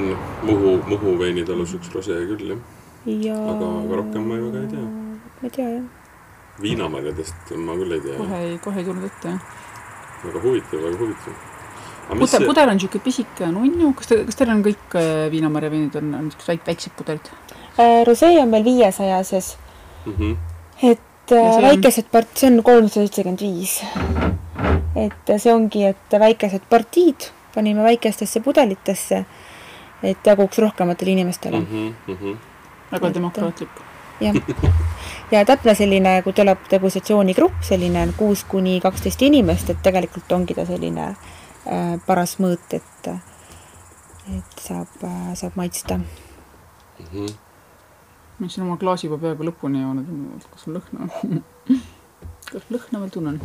Muhu, 0.47 0.77
Muhu 0.87 1.17
veinitalus 1.19 1.75
üks 1.75 1.91
rosee 1.91 2.23
küll, 2.29 2.53
jah. 2.53 2.61
ja 3.05 3.35
aga, 3.35 3.71
aga 3.83 4.01
rohkem 4.01 4.29
ma 4.29 4.39
ju 4.39 4.49
väga 4.51 4.63
ei 4.63 4.69
tea. 4.71 4.85
ma 4.85 5.49
ei 5.49 5.55
tea, 5.57 5.69
jah. 5.73 6.04
Viinamarjadest 6.61 7.51
ma 7.57 7.75
küll 7.79 7.91
ei 7.97 8.01
tea. 8.01 8.17
kohe 8.17 8.39
ei, 8.47 8.57
kohe 8.63 8.79
ei 8.79 8.85
tulnud 8.87 9.05
ette, 9.09 9.27
jah. 9.27 9.39
väga 10.23 10.41
huvitav, 10.43 10.79
väga 10.83 10.97
huvitav. 10.97 11.33
pudel 12.09 12.27
see..., 12.27 12.45
pudel 12.47 12.69
on 12.69 12.77
niisugune 12.79 13.03
pisike 13.03 13.51
nunnu, 13.51 13.93
kas 13.93 14.07
te, 14.11 14.19
kas 14.25 14.35
teil 14.39 14.53
on 14.53 14.63
kõik 14.65 14.95
äh, 14.99 15.29
viinamarja 15.33 15.71
veinid 15.73 15.95
on, 16.01 16.13
on 16.19 16.27
niisugused 16.29 16.51
väik-, 16.53 16.67
väiksed 16.67 16.95
pudelid? 16.97 17.31
Äh, 17.79 18.03
rosee 18.07 18.37
on 18.41 18.49
meil 18.53 18.63
viiesajases 18.63 19.57
mm. 20.05 20.13
-hmm. 20.13 20.35
et 20.91 21.31
äh, 21.31 21.55
on- 21.55 21.61
väikesed 21.69 22.11
part-, 22.11 22.37
see 22.39 22.51
on 22.51 22.63
kolmsada 22.63 23.05
seitsekümmend 23.07 23.41
viis. 23.41 23.81
et 24.95 25.33
see 25.37 25.53
ongi, 25.53 25.83
et 25.85 26.19
väikesed 26.19 26.61
partiid 26.69 27.31
panime 27.55 27.83
väikestesse 27.83 28.39
pudelitesse, 28.39 29.25
et 30.03 30.17
jaguks 30.27 30.57
rohkematele 30.59 31.11
inimestele 31.11 31.59
mm. 31.59 31.65
Mm 31.71 31.93
-hmm, 32.07 32.11
mm 32.11 32.17
-hmm. 32.21 32.37
väga 32.91 33.07
Et- 33.07 33.13
demokraatlik. 33.15 33.69
Jah, 34.21 34.35
ja 35.31 35.45
täpne 35.45 35.75
selline, 35.75 36.17
kui 36.23 36.33
tuleb 36.33 36.67
degustatsioonigrupp, 36.71 37.63
selline 37.65 38.07
kuus 38.17 38.43
kuni 38.49 38.79
kaksteist 38.83 39.21
inimest, 39.25 39.69
et 39.69 39.81
tegelikult 39.85 40.31
ongi 40.31 40.57
ta 40.57 40.65
selline 40.67 41.07
äh, 41.11 41.95
paras 42.05 42.37
mõõt, 42.43 42.67
et 42.73 43.09
et 44.25 44.61
saab 44.61 45.03
äh,, 45.03 45.33
saab 45.37 45.55
maitsta. 45.55 45.97
Mm 45.97 47.05
-hmm. 47.11 47.33
ma 48.39 48.49
siin 48.49 48.65
oma 48.65 48.77
klaasi 48.77 49.07
juba 49.07 49.17
peaaegu 49.17 49.43
lõpuni 49.43 49.81
joonud, 49.81 50.47
kas 50.51 50.67
on 50.67 50.79
lõhna 50.79 51.09
kas 52.51 52.65
lõhna 52.71 52.99
veel 52.99 53.09
tunnen? 53.09 53.41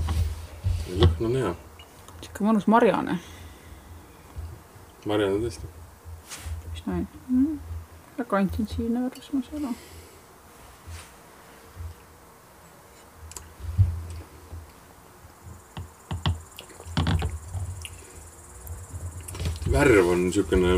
lõhn 1.02 1.26
on 1.26 1.36
hea. 1.36 1.54
sihuke 2.20 2.44
mõnus 2.44 2.66
marjane, 2.66 3.18
Mariann 5.06 5.34
on 5.34 5.42
tõesti. 5.44 5.66
mis 6.72 6.86
näin 6.86 7.08
mm.. 7.28 7.58
väga 8.18 8.38
intensiivne 8.38 9.04
värvusmas 9.06 9.48
ei 9.52 9.58
ole. 9.58 9.74
Värv 19.72 20.08
on 20.12 20.24
niisugune 20.28 20.76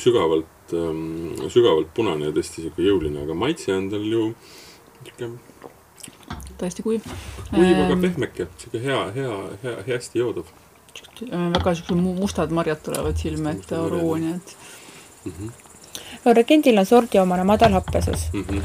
sügavalt, 0.00 0.74
sügavalt 1.52 1.94
punane 1.96 2.28
ja 2.28 2.34
tõesti 2.36 2.64
niisugune 2.64 2.88
jõuline, 2.88 3.22
aga 3.24 3.34
maitse 3.34 3.72
on 3.74 3.88
tal 3.92 4.04
ju 4.06 4.26
niisugune 5.04 5.38
täiesti 6.60 6.84
kuiv. 6.84 7.06
kuiv, 7.50 7.76
aga 7.86 7.96
pehmeke, 8.02 8.48
niisugune 8.50 8.84
hea, 8.84 9.00
hea, 9.16 9.38
hea, 9.64 9.76
hästi 9.88 10.20
joodav 10.20 10.50
väga 11.28 11.74
mu- 11.94 12.14
mustad 12.18 12.50
marjad 12.50 12.80
tulevad 12.82 13.16
silme 13.16 13.50
ette, 13.50 13.74
et 13.74 14.56
mm. 15.24 15.32
-hmm. 15.32 15.50
no 16.24 16.32
regendil 16.32 16.78
on 16.78 16.86
sordiomane 16.86 17.44
madal 17.44 17.72
happesus 17.72 18.32
Mm 18.32 18.44
-hmm. 18.44 18.62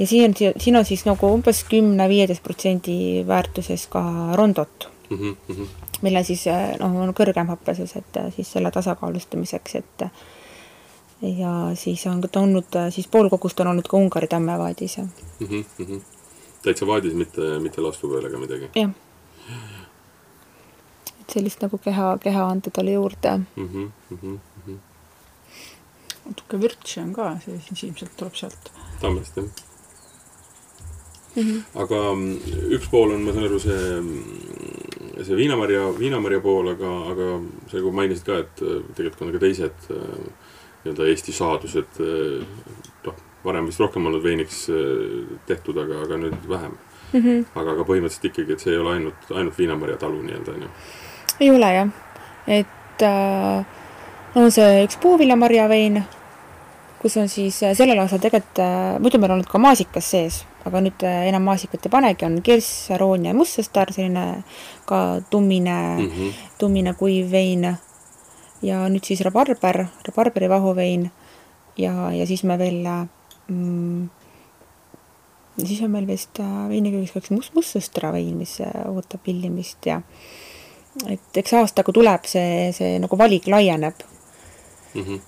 ja 0.00 0.06
siin 0.06 0.24
on, 0.24 0.34
siin 0.60 0.76
on 0.76 0.84
siis 0.84 1.04
nagu 1.04 1.26
umbes 1.26 1.64
kümne-viieteist 1.64 2.42
protsendi 2.42 3.24
väärtuses 3.26 3.86
ka 3.86 4.02
rondot 4.34 4.88
Mm 5.10 5.16
-hmm. 5.18 5.36
Mm 5.48 5.66
millel 6.02 6.24
siis 6.24 6.44
noh, 6.80 6.96
on 7.02 7.14
kõrgem 7.14 7.48
happesus, 7.48 7.96
et 7.96 8.16
äh, 8.16 8.34
siis 8.34 8.52
selle 8.52 8.70
tasakaalustamiseks, 8.70 9.74
et 9.74 10.04
ja 11.22 11.70
siis 11.74 12.06
on 12.06 12.20
ta 12.20 12.40
olnud, 12.40 12.76
siis 12.90 13.06
pool 13.06 13.28
kogust 13.28 13.60
on 13.60 13.66
olnud 13.66 13.88
ka 13.88 13.96
Ungari 13.96 14.26
tammevaadis 14.26 14.96
ja 14.96 15.04
Mm 15.04 15.46
-hmm. 15.46 15.64
Mm 15.78 16.00
täitsa 16.62 16.86
vaadis, 16.86 17.14
mitte, 17.14 17.58
mitte 17.62 17.80
laastu 17.80 18.08
peal 18.08 18.26
ega 18.28 18.38
midagi 18.38 18.70
jah. 18.74 18.90
et 21.20 21.30
sellist 21.36 21.62
nagu 21.62 21.78
keha, 21.78 22.10
keha 22.22 22.48
anda 22.50 22.70
talle 22.70 22.92
juurde. 22.92 23.38
mm. 23.38 23.68
-hmm. 23.68 23.90
Mm 24.10 24.40
-hmm. 24.66 24.76
natuke 26.26 26.60
vürtsi 26.60 27.00
on 27.00 27.12
ka, 27.12 27.38
see 27.44 27.60
siis 27.68 27.84
ilmselt 27.84 28.16
tuleb 28.16 28.34
sealt. 28.34 28.72
Tammest 29.00 29.36
jah 29.36 29.44
Mm 31.36 31.44
-hmm. 31.44 31.80
aga 31.82 32.14
mm, 32.14 32.38
üks 32.76 32.88
pool 32.90 33.10
on, 33.14 33.20
ma 33.20 33.32
saan 33.32 33.44
aru, 33.44 33.58
see, 33.60 34.00
see 35.22 35.36
viinamarja, 35.38 35.88
viinamarja 35.98 36.40
pool, 36.40 36.72
aga, 36.74 36.92
aga 37.12 37.30
sa 37.70 37.78
nagu 37.78 37.94
mainisid 37.94 38.26
ka, 38.26 38.42
et 38.44 38.62
äh, 38.62 38.82
tegelikult 38.96 39.26
on 39.26 39.32
ka 39.34 39.42
teised 39.42 39.88
äh, 39.94 40.20
nii-öelda 40.84 41.08
Eesti 41.10 41.34
saadused, 41.34 41.98
noh, 43.04 43.16
varem 43.44 43.66
vist 43.68 43.80
rohkem 43.80 44.06
olnud 44.06 44.22
veiniks 44.24 44.66
äh, 44.72 45.24
tehtud, 45.46 45.78
aga, 45.78 46.02
aga 46.06 46.20
nüüd 46.24 46.48
vähem. 46.48 46.76
Mm 47.12 47.20
-hmm. 47.22 47.44
aga, 47.54 47.72
aga 47.72 47.84
põhimõtteliselt 47.88 48.28
ikkagi, 48.28 48.52
et 48.52 48.60
see 48.60 48.72
ei 48.72 48.78
ole 48.78 48.90
ainult, 48.98 49.30
ainult 49.32 49.58
viinamarja 49.58 49.96
talu 49.96 50.22
nii-öelda, 50.22 50.54
on 50.54 50.62
ju. 50.62 50.68
ei 51.40 51.50
ole 51.50 51.72
jah, 51.74 51.88
et 52.46 53.02
äh, 53.02 53.64
on 54.34 54.50
see 54.52 54.84
üks 54.84 54.98
puuviljamarjavein, 55.00 56.02
kus 57.02 57.16
on 57.16 57.28
siis 57.30 57.62
äh, 57.62 57.74
sellel 57.78 57.98
aastal 58.02 58.20
tegelikult 58.22 58.60
äh,, 58.62 58.98
muidu 59.02 59.20
meil 59.20 59.32
on 59.32 59.38
olnud 59.38 59.50
ka 59.50 59.60
maasikas 59.62 60.10
sees, 60.14 60.40
aga 60.66 60.82
nüüd 60.84 61.04
äh, 61.06 61.28
enam 61.30 61.46
maasikat 61.48 61.86
ei 61.86 61.92
panegi, 61.92 62.26
on 62.26 62.40
kirss, 62.44 62.90
aroonia 62.94 63.32
ja 63.32 63.38
mustsõstar, 63.38 63.92
selline 63.94 64.42
ka 64.88 65.20
tummine 65.30 65.76
mm, 65.76 66.02
Mm 66.02 66.10
-hmm. 66.10 66.32
tummine 66.58 66.94
kuiv 66.94 67.30
vein. 67.30 67.76
ja 68.62 68.88
nüüd 68.88 69.04
siis 69.04 69.20
rabarber, 69.20 69.86
rabarberi 70.06 70.48
vahuvein 70.48 71.10
ja, 71.78 72.12
ja 72.12 72.26
siis 72.26 72.42
me 72.42 72.58
veel 72.58 72.82
mm,, 73.48 74.08
siis 75.66 75.82
on 75.82 75.90
meil 75.90 76.06
vist 76.06 76.38
veiniköögis 76.68 77.12
ka 77.12 77.20
üks 77.20 77.30
must, 77.30 77.54
mustsõstra 77.54 78.12
vein, 78.12 78.36
mis 78.36 78.58
ootab 78.86 79.22
pillimist 79.22 79.86
ja 79.86 80.02
et 81.06 81.36
eks 81.36 81.52
aastaga 81.52 81.92
tuleb 81.92 82.24
see, 82.24 82.72
see 82.72 82.98
nagu 82.98 83.18
valik 83.18 83.46
laieneb 83.46 83.94
Mm 84.94 85.04
-hmm. 85.04 85.20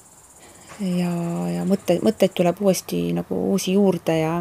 ja, 0.80 1.12
ja 1.56 1.64
mõtte, 1.68 1.98
mõtteid 2.04 2.34
tuleb 2.36 2.60
uuesti 2.60 3.10
nagu 3.16 3.38
uusi 3.52 3.76
juurde 3.76 4.18
ja 4.18 4.34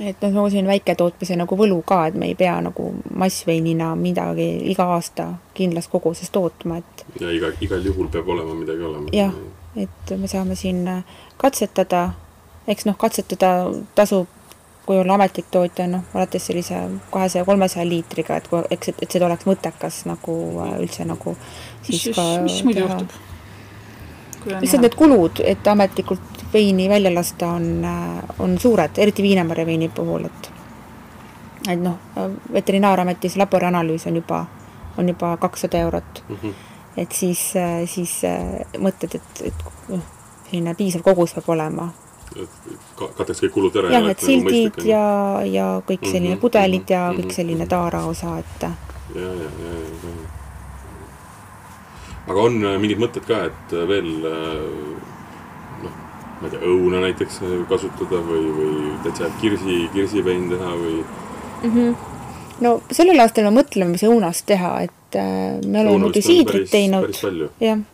et 0.00 0.22
noh, 0.22 0.30
nagu 0.32 0.50
selline 0.50 0.70
väiketootmise 0.72 1.36
nagu 1.38 1.56
võlu 1.58 1.80
ka, 1.86 2.04
et 2.08 2.18
me 2.18 2.28
ei 2.30 2.36
pea 2.38 2.56
nagu 2.64 2.90
massveinina 3.14 3.92
midagi 3.98 4.48
iga 4.72 4.88
aasta 4.96 5.28
kindlas 5.54 5.88
koguses 5.92 6.32
tootma, 6.34 6.80
et 6.82 7.04
ja 7.22 7.30
iga, 7.34 7.52
igal 7.64 7.84
juhul 7.84 8.10
peab 8.12 8.28
olema 8.34 8.56
midagi 8.58 8.82
olema. 8.82 9.10
Jah. 9.14 9.34
et 9.76 10.16
me 10.18 10.30
saame 10.30 10.56
siin 10.58 10.86
katsetada, 11.38 12.08
eks 12.70 12.88
noh, 12.88 12.96
katsetada 12.98 13.52
tasub, 13.94 14.30
kui 14.84 14.98
olla 15.00 15.16
ametlik 15.16 15.46
tootja, 15.50 15.86
noh, 15.88 16.02
alates 16.14 16.50
sellise 16.50 16.80
kahesaja, 17.10 17.44
kolmesaja 17.44 17.86
liitriga, 17.88 18.36
et 18.36 18.48
kui, 18.50 18.60
eks, 18.74 18.92
et 18.98 19.06
seda 19.10 19.30
oleks 19.30 19.46
mõttekas 19.48 20.02
nagu 20.10 20.34
äh, 20.66 20.74
üldse 20.82 21.06
nagu 21.08 21.36
mis 21.38 21.88
siis 21.88 22.02
siis 22.08 22.18
ka, 22.18 22.26
mis 22.44 22.60
muidu 22.66 22.84
juhtub? 22.84 23.33
Lihtsalt 24.46 24.82
need 24.82 24.94
kulud, 24.98 25.40
et 25.44 25.66
ametlikult 25.66 26.44
veini 26.52 26.88
välja 26.88 27.14
lasta, 27.14 27.48
on, 27.48 27.86
on 28.38 28.58
suured, 28.58 28.98
eriti 28.98 29.22
Viinamarja 29.22 29.66
veini 29.66 29.88
puhul, 29.88 30.24
et 30.24 30.50
et 31.68 31.80
noh, 31.80 31.96
veterinaarameti 32.52 33.30
see 33.32 33.40
laborianalüüs 33.40 34.06
on 34.10 34.16
juba, 34.20 34.44
on 35.00 35.08
juba 35.08 35.36
kakssada 35.40 35.78
eurot 35.80 36.24
mm. 36.28 36.36
-hmm. 36.42 36.52
et 36.96 37.12
siis, 37.12 37.52
siis 37.86 38.20
äh, 38.24 38.66
mõtled, 38.78 39.14
et, 39.14 39.42
et 39.44 39.64
noh, 39.88 40.02
selline 40.54 40.74
piisav 40.74 41.02
kogus 41.02 41.34
peab 41.34 41.48
olema. 41.48 41.88
kataks 43.16 43.42
kõik 43.42 43.52
kulud 43.54 43.76
ära. 43.76 43.90
jah, 43.92 44.08
et 44.10 44.20
sildid 44.20 44.84
ja, 44.84 45.40
ja 45.46 45.66
kõik 45.88 46.06
selline 46.10 46.34
Mhm, 46.34 46.40
pudelid 46.40 46.90
ja 46.90 47.10
mhm, 47.10 47.20
kõik 47.20 47.32
selline 47.32 47.64
mhm. 47.64 47.68
taaraosa, 47.68 48.38
et 48.38 48.62
ja, 48.62 48.70
ja, 49.14 49.30
ja, 49.32 49.48
ja, 49.48 50.10
ja. 50.10 50.23
Aga 52.26 52.40
on 52.40 52.58
äh, 52.64 52.78
mingid 52.80 53.00
mõtted 53.02 53.26
ka, 53.28 53.44
et 53.50 53.74
äh, 53.76 53.84
veel 53.88 54.10
äh, 54.28 54.64
noh, 55.84 55.94
ma 56.40 56.48
ei 56.48 56.54
tea, 56.54 56.62
õuna 56.70 57.02
näiteks 57.04 57.40
kasutada 57.70 58.20
või, 58.24 58.48
või 58.56 58.74
täitsa 59.04 59.30
kirsi, 59.42 59.84
kirsivein 59.94 60.48
teha 60.52 60.74
või 60.80 60.98
mm. 61.02 61.70
-hmm. 61.70 61.96
no 62.64 62.76
sellel 62.90 63.24
aastal 63.24 63.50
me 63.50 63.58
mõtleme, 63.60 63.96
mis 63.96 64.06
õunast 64.08 64.46
teha, 64.48 64.76
et 64.88 65.20
äh, 65.20 65.60
me 65.66 65.84
oleme 65.84 66.06
muidu 66.06 66.24
siidrit 66.24 66.70
teinud 66.72 67.12
jah, 67.60 67.84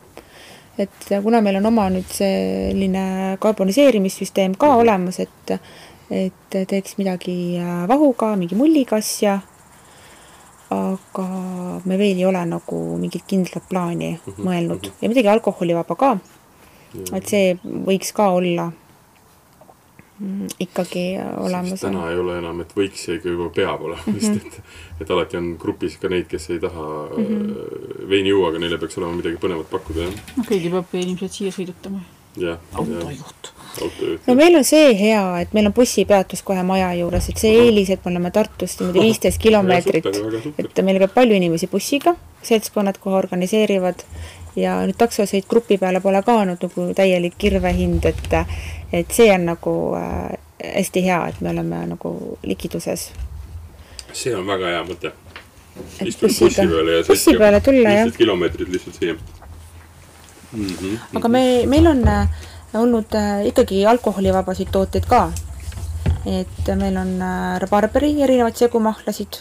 et 0.81 1.12
kuna 1.23 1.43
meil 1.45 1.59
on 1.61 1.71
oma 1.73 1.90
nüüd 1.93 2.09
selline 2.14 3.37
karboniseerimissüsteem 3.43 4.55
ka 4.55 4.66
mm. 4.66 4.73
-hmm. 4.73 4.81
olemas, 4.87 5.21
et 5.21 5.57
et 6.11 6.55
teeks 6.66 6.97
midagi 6.99 7.61
vahuga, 7.87 8.33
mingi 8.37 8.57
mullikasja 8.59 9.37
aga 10.70 11.24
me 11.85 11.96
veel 11.98 12.18
ei 12.18 12.26
ole 12.26 12.42
nagu 12.46 12.76
mingit 12.98 13.24
kindlat 13.26 13.66
plaani 13.68 14.11
mm 14.12 14.33
-hmm. 14.33 14.44
mõelnud 14.46 14.90
ja 15.02 15.09
midagi 15.09 15.28
alkoholivaba 15.28 15.96
ka. 15.96 16.18
et 17.14 17.26
see 17.26 17.59
võiks 17.64 18.12
ka 18.14 18.28
olla 18.30 18.72
mm, 20.18 20.46
ikkagi 20.59 21.04
olemas. 21.37 21.80
täna 21.80 22.11
ei 22.11 22.18
ole 22.18 22.38
enam, 22.38 22.61
et 22.61 22.74
võiks 22.76 23.09
ja 23.09 23.14
ikka 23.14 23.28
juba 23.28 23.48
peab 23.54 23.83
olema 23.83 24.02
mm, 24.06 24.14
-hmm. 24.14 24.20
sest 24.20 24.46
et, 24.46 24.62
et 25.00 25.11
alati 25.11 25.37
on 25.37 25.56
grupis 25.59 25.96
ka 25.96 26.09
neid, 26.09 26.26
kes 26.26 26.50
ei 26.50 26.61
taha 26.61 26.88
mm 27.16 27.26
-hmm. 27.26 28.09
veini 28.09 28.28
juua, 28.28 28.48
aga 28.48 28.59
neile 28.59 28.78
peaks 28.78 28.98
olema 28.98 29.16
midagi 29.16 29.37
põnevat 29.37 29.70
pakkuda, 29.70 30.00
jah. 30.00 30.14
no 30.37 30.44
keegi 30.48 30.70
peab 30.70 30.94
inimesed 30.94 31.38
siia 31.38 31.50
sõidutama. 31.50 32.00
jah. 32.37 32.59
autojuht 32.72 33.54
no 34.26 34.35
meil 34.35 34.56
on 34.56 34.64
see 34.64 34.94
hea, 34.98 35.22
et 35.40 35.52
meil 35.56 35.70
on 35.70 35.74
bussipeatus 35.76 36.42
kohe 36.46 36.62
maja 36.66 36.90
juures, 36.98 37.28
et 37.30 37.38
see 37.40 37.52
eelis, 37.64 37.90
et 37.94 38.04
me 38.04 38.12
oleme 38.12 38.33
Tartust 38.35 38.80
niimoodi 38.80 39.04
viisteist 39.06 39.40
kilomeetrit, 39.42 40.06
et 40.59 40.83
meil 40.85 41.00
käib 41.02 41.14
palju 41.14 41.38
inimesi 41.38 41.70
bussiga, 41.70 42.14
seltskonnad 42.46 42.98
kohe 43.00 43.18
organiseerivad 43.20 44.04
ja 44.59 44.80
nüüd 44.87 44.98
taksosõit 44.98 45.46
grupi 45.48 45.78
peale 45.78 46.00
pole 46.02 46.22
ka 46.26 46.40
olnud 46.42 46.62
nagu 46.66 46.87
täielik 46.96 47.38
kirvehind, 47.38 48.06
et 48.11 48.38
et 48.92 49.11
see 49.14 49.30
on 49.30 49.46
nagu 49.52 49.74
äh, 49.96 50.38
hästi 50.74 51.04
hea, 51.06 51.20
et 51.28 51.40
me 51.40 51.50
oleme 51.54 51.85
nagu 51.94 52.38
likiduses. 52.42 53.11
see 54.12 54.35
on 54.37 54.46
väga 54.46 54.74
hea 54.74 54.85
mõte. 54.85 55.12
istud 56.04 56.28
bussi 56.28 56.50
peale 56.56 56.96
ja 56.96 57.04
bussi 57.09 57.37
peale 57.38 57.61
tulla, 57.61 57.90
jah. 57.90 58.16
kilomeetrit 58.16 58.68
lihtsalt 58.68 58.96
siia 58.98 59.14
mm. 60.52 60.66
-hmm. 60.66 60.98
aga 61.14 61.28
me, 61.28 61.66
meil 61.66 61.87
on 61.87 62.09
äh, 62.09 62.28
olnud 62.74 63.14
äh, 63.14 63.46
ikkagi 63.46 63.87
alkoholivabasid 63.87 64.68
tooteid 64.72 65.06
ka. 65.09 65.33
et 66.26 66.68
meil 66.76 66.96
on 66.96 67.14
äh, 67.22 67.61
rabarberi 67.61 68.22
erinevaid 68.22 68.56
segumahlasid 68.56 69.40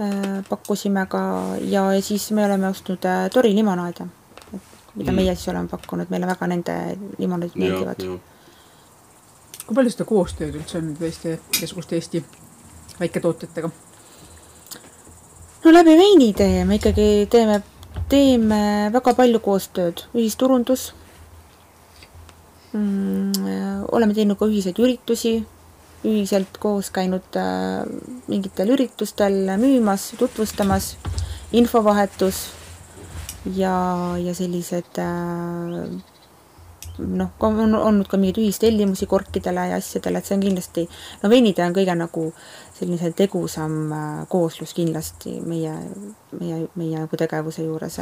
äh, 0.00 0.40
pakkusime 0.48 1.06
ka 1.06 1.20
ja, 1.60 1.84
siis 2.00 2.30
me 2.30 2.44
oleme 2.44 2.68
ostnud 2.68 3.06
Tori 3.32 3.54
limonaade, 3.54 4.06
mida 4.94 5.12
mm. 5.12 5.16
meie 5.16 5.34
siis 5.34 5.48
oleme 5.48 5.68
pakkunud, 5.68 6.10
meile 6.10 6.26
väga 6.26 6.46
nende 6.46 6.76
limonaadid 7.18 7.56
meeldivad. 7.56 8.02
kui 9.66 9.74
palju 9.74 9.94
seda 9.94 10.04
koostööd 10.04 10.58
üldse 10.58 10.78
on 10.78 10.94
teiste 10.98 11.38
igasuguste 11.58 11.96
Eesti 11.96 12.24
väiketootjatega? 13.00 13.70
no 15.64 15.72
läbi 15.72 15.96
veinitee 15.96 16.64
me 16.64 16.80
ikkagi 16.80 17.26
teeme, 17.30 17.60
teeme 18.08 18.62
väga 18.92 19.14
palju 19.14 19.40
koostööd, 19.44 20.04
ühisturundus. 20.14 20.90
Oleme 22.74 24.14
teinud 24.14 24.38
ka 24.38 24.46
ühiseid 24.46 24.78
üritusi, 24.78 25.40
ühiselt 26.06 26.56
koos 26.60 26.90
käinud 26.94 27.36
äh, 27.36 27.82
mingitel 28.28 28.72
üritustel 28.76 29.56
müümas, 29.60 30.12
tutvustamas, 30.18 30.94
infovahetus 31.52 32.46
ja, 33.56 33.74
ja 34.20 34.34
sellised 34.36 35.00
äh, 35.02 35.90
noh, 37.00 37.34
on 37.40 37.74
olnud 37.74 38.08
ka 38.08 38.20
mingeid 38.20 38.40
ühistellimusi 38.40 39.08
korkidele 39.10 39.66
ja 39.72 39.80
asjadele, 39.80 40.20
et 40.20 40.30
see 40.30 40.38
on 40.38 40.46
kindlasti, 40.46 40.86
no 41.22 41.32
veinitee 41.32 41.66
on 41.66 41.76
kõige 41.76 41.96
nagu 41.98 42.26
selline 42.78 43.12
tegusam 43.16 43.76
äh, 43.92 44.08
kooslus 44.32 44.72
kindlasti 44.76 45.36
meie, 45.44 45.76
meie, 46.38 46.64
meie 46.80 47.04
nagu 47.04 47.20
tegevuse 47.20 47.66
juures. 47.68 48.00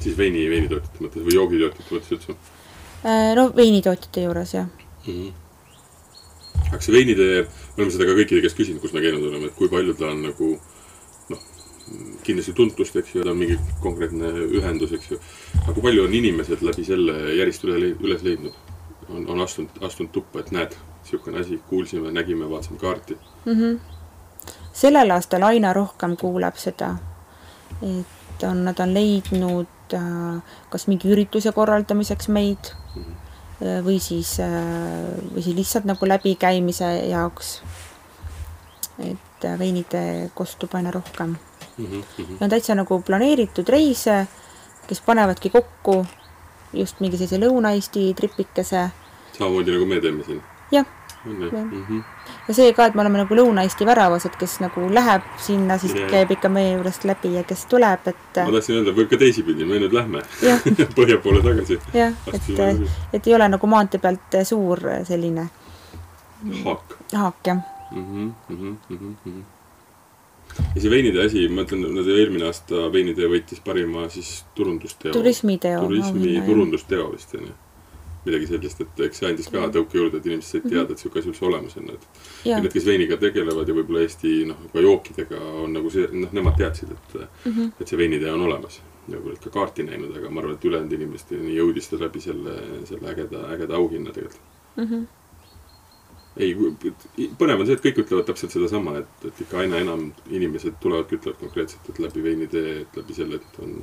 siis 0.00 0.16
veini, 0.16 0.48
veinitootjate 0.50 1.04
mõttes 1.04 1.28
või 1.28 1.38
joogitootjate 1.38 1.94
mõttes 1.98 2.16
üldse? 2.16 2.40
Äh, 3.04 3.34
no 3.34 3.48
veinitootjate 3.56 4.22
juures, 4.22 4.54
jah 4.54 4.66
mm. 5.06 5.12
-hmm. 5.12 5.32
aga 6.72 6.80
see 6.80 6.92
veinitee, 6.94 7.42
me 7.42 7.82
oleme 7.82 7.92
seda 7.92 8.06
ka 8.06 8.12
kõikide 8.14 8.42
käest 8.44 8.58
küsinud, 8.58 8.80
kus 8.80 8.92
me 8.94 9.00
käinud 9.02 9.24
oleme, 9.26 9.48
et 9.50 9.56
kui 9.58 9.68
palju 9.68 9.94
ta 9.98 10.10
on 10.12 10.20
nagu 10.22 10.50
noh, 11.32 11.40
kindlasti 12.22 12.52
tuntust, 12.52 12.96
eks 12.96 13.14
ju, 13.14 13.24
ta 13.24 13.32
on 13.32 13.40
mingi 13.40 13.56
konkreetne 13.82 14.30
ühendus, 14.58 14.92
eks 14.94 15.10
ju. 15.10 15.18
aga 15.62 15.74
kui 15.74 15.82
palju 15.82 16.04
on 16.04 16.14
inimesed 16.14 16.62
läbi 16.62 16.84
selle 16.86 17.16
järjest 17.38 17.66
üle, 17.66 17.90
üles 18.00 18.22
leidnud? 18.22 18.54
on, 19.08 19.26
on 19.34 19.40
astunud, 19.40 19.82
astunud 19.88 20.12
tuppa, 20.14 20.40
et 20.40 20.52
näed, 20.54 20.76
niisugune 21.00 21.40
asi, 21.40 21.58
kuulsime, 21.68 22.12
nägime, 22.12 22.50
vaatasime 22.50 22.78
kaarti 22.78 23.16
mm. 23.44 23.52
-hmm. 23.52 23.80
sellel 24.72 25.10
aastal 25.10 25.42
aina 25.42 25.72
rohkem 25.72 26.16
kuuleb 26.16 26.54
seda, 26.56 26.94
et 27.82 28.46
on, 28.46 28.64
nad 28.64 28.78
on 28.78 28.94
leidnud 28.94 29.98
äh, 29.98 30.54
kas 30.70 30.86
mingi 30.86 31.10
ürituse 31.10 31.52
korraldamiseks 31.52 32.28
meid 32.28 32.72
või 33.84 33.98
siis, 34.00 34.36
äh, 34.40 34.52
või 35.34 35.42
siis 35.42 35.56
lihtsalt 35.56 35.84
nagu 35.84 36.08
läbikäimise 36.08 36.90
jaoks. 37.10 37.62
et 38.98 39.44
äh, 39.44 39.58
veinitee 39.58 40.30
kostub 40.34 40.74
aina 40.74 40.90
rohkem 40.90 41.36
mm. 41.78 41.86
-hmm. 41.86 42.36
ja 42.40 42.44
on 42.44 42.50
täitsa 42.50 42.74
nagu 42.74 43.02
planeeritud 43.02 43.68
reise, 43.68 44.26
kes 44.86 45.00
panevadki 45.00 45.50
kokku 45.50 46.06
just 46.72 47.00
mingi 47.00 47.16
sellise 47.16 47.38
Lõuna-Eesti 47.38 48.14
tripikese. 48.14 48.90
samamoodi 49.38 49.72
nagu 49.72 49.86
me 49.86 50.00
teeme 50.00 50.24
siin? 50.24 50.42
jah 50.70 50.86
Mm 51.24 51.38
-hmm. 51.48 52.02
Ja 52.48 52.54
see 52.56 52.72
ka, 52.76 52.86
et 52.88 52.96
me 52.98 53.04
oleme 53.04 53.20
nagu 53.22 53.36
Lõuna-Eesti 53.38 53.86
väravas, 53.86 54.26
et 54.26 54.36
kes 54.40 54.58
nagu 54.62 54.86
läheb 54.92 55.26
sinna, 55.42 55.78
siis 55.82 55.94
yeah. 55.96 56.10
käib 56.10 56.34
ikka 56.34 56.50
meie 56.52 56.74
juurest 56.74 57.06
läbi 57.08 57.34
ja 57.36 57.44
kes 57.46 57.64
tuleb, 57.70 58.10
et. 58.10 58.40
ma 58.40 58.54
tahtsin 58.56 58.80
öelda, 58.80 58.94
võib 58.96 59.10
ka 59.12 59.20
teisipidi, 59.20 59.66
me 59.68 59.80
nüüd 59.82 59.94
lähme 59.96 60.24
põhja 60.98 61.18
poole 61.22 61.42
tagasi. 61.44 61.78
jah, 61.96 62.14
et, 62.32 62.52
et 63.12 63.30
ei 63.30 63.38
ole 63.38 63.48
nagu 63.54 63.70
maantee 63.70 64.02
pealt 64.02 64.38
suur 64.48 64.82
selline. 65.08 65.48
haak. 66.64 66.98
haak, 67.14 67.42
jah 67.46 67.58
mm. 67.92 68.04
-hmm, 68.04 68.30
mm 68.48 68.56
-hmm, 68.56 68.96
mm 68.98 69.16
-hmm. 69.24 69.42
ja 70.74 70.80
see 70.80 70.90
veinide 70.90 71.26
asi, 71.26 71.48
ma 71.48 71.62
ütlen, 71.62 71.86
nad 71.94 72.06
eelmine 72.06 72.46
aasta 72.50 72.88
veinitee 72.92 73.28
võitis 73.28 73.62
parima 73.64 74.08
siis 74.08 74.44
turundusteo. 74.54 75.12
turismiteo. 75.12 75.80
turismi 75.80 76.42
turundusteo 76.46 77.12
vist 77.12 77.34
onju 77.34 77.54
midagi 78.26 78.46
sellist, 78.46 78.82
et 78.84 79.00
eks 79.06 79.20
see 79.20 79.28
andis 79.30 79.48
ka 79.50 79.64
tõuke 79.74 79.98
juurde, 79.98 80.20
et 80.20 80.26
inimesed 80.28 80.48
said 80.48 80.66
teada, 80.68 80.84
et 80.92 80.98
niisugune 80.98 81.22
asi 81.22 81.30
üldse 81.32 81.46
olemas 81.48 81.76
on, 81.80 81.88
et 81.90 82.48
ja 82.48 82.60
need, 82.62 82.72
kes 82.74 82.86
veiniga 82.86 83.18
tegelevad 83.22 83.68
ja 83.68 83.76
võib-olla 83.76 84.04
Eesti 84.04 84.34
noh, 84.50 84.60
juba 84.68 84.84
jookidega 84.86 85.40
on 85.64 85.74
nagu 85.74 85.90
see, 85.90 86.06
noh, 86.14 86.34
nemad 86.38 86.58
teadsid, 86.60 86.92
et 86.94 87.16
mm, 87.18 87.56
-hmm. 87.56 87.72
et 87.80 87.92
see 87.92 87.98
veinitee 87.98 88.30
on 88.32 88.44
olemas. 88.46 88.80
ja 89.08 89.16
võib-olla 89.16 89.42
ka 89.42 89.50
kaarti 89.50 89.82
näinud, 89.88 90.14
aga 90.16 90.30
ma 90.30 90.40
arvan, 90.40 90.54
et 90.54 90.64
ülejäänud 90.64 90.92
inimesteni 90.98 91.56
jõudis 91.56 91.90
ta 91.90 91.98
läbi 91.98 92.20
selle, 92.20 92.54
selle 92.86 93.10
ägeda, 93.10 93.48
ägeda 93.56 93.74
auhinna 93.74 94.12
tegelikult 94.12 94.76
mm. 94.76 94.84
-hmm. 94.84 95.06
ei, 96.36 96.54
põnev 97.38 97.60
on 97.60 97.66
see, 97.66 97.74
et 97.74 97.84
kõik 97.88 98.04
ütlevad 98.04 98.30
täpselt 98.30 98.54
sedasama, 98.54 98.98
et, 99.02 99.26
et 99.26 99.40
ikka 99.46 99.58
aina 99.58 99.82
enam 99.82 100.12
inimesed 100.30 100.78
tulevadki, 100.80 101.18
ütlevad 101.18 101.42
konkreetselt, 101.42 101.90
et 101.90 101.98
läbi 101.98 102.22
veinitee, 102.22 102.80
et 102.86 102.96
läbi 103.02 103.18
selle, 103.18 103.42
et 103.42 103.62
on 103.66 103.82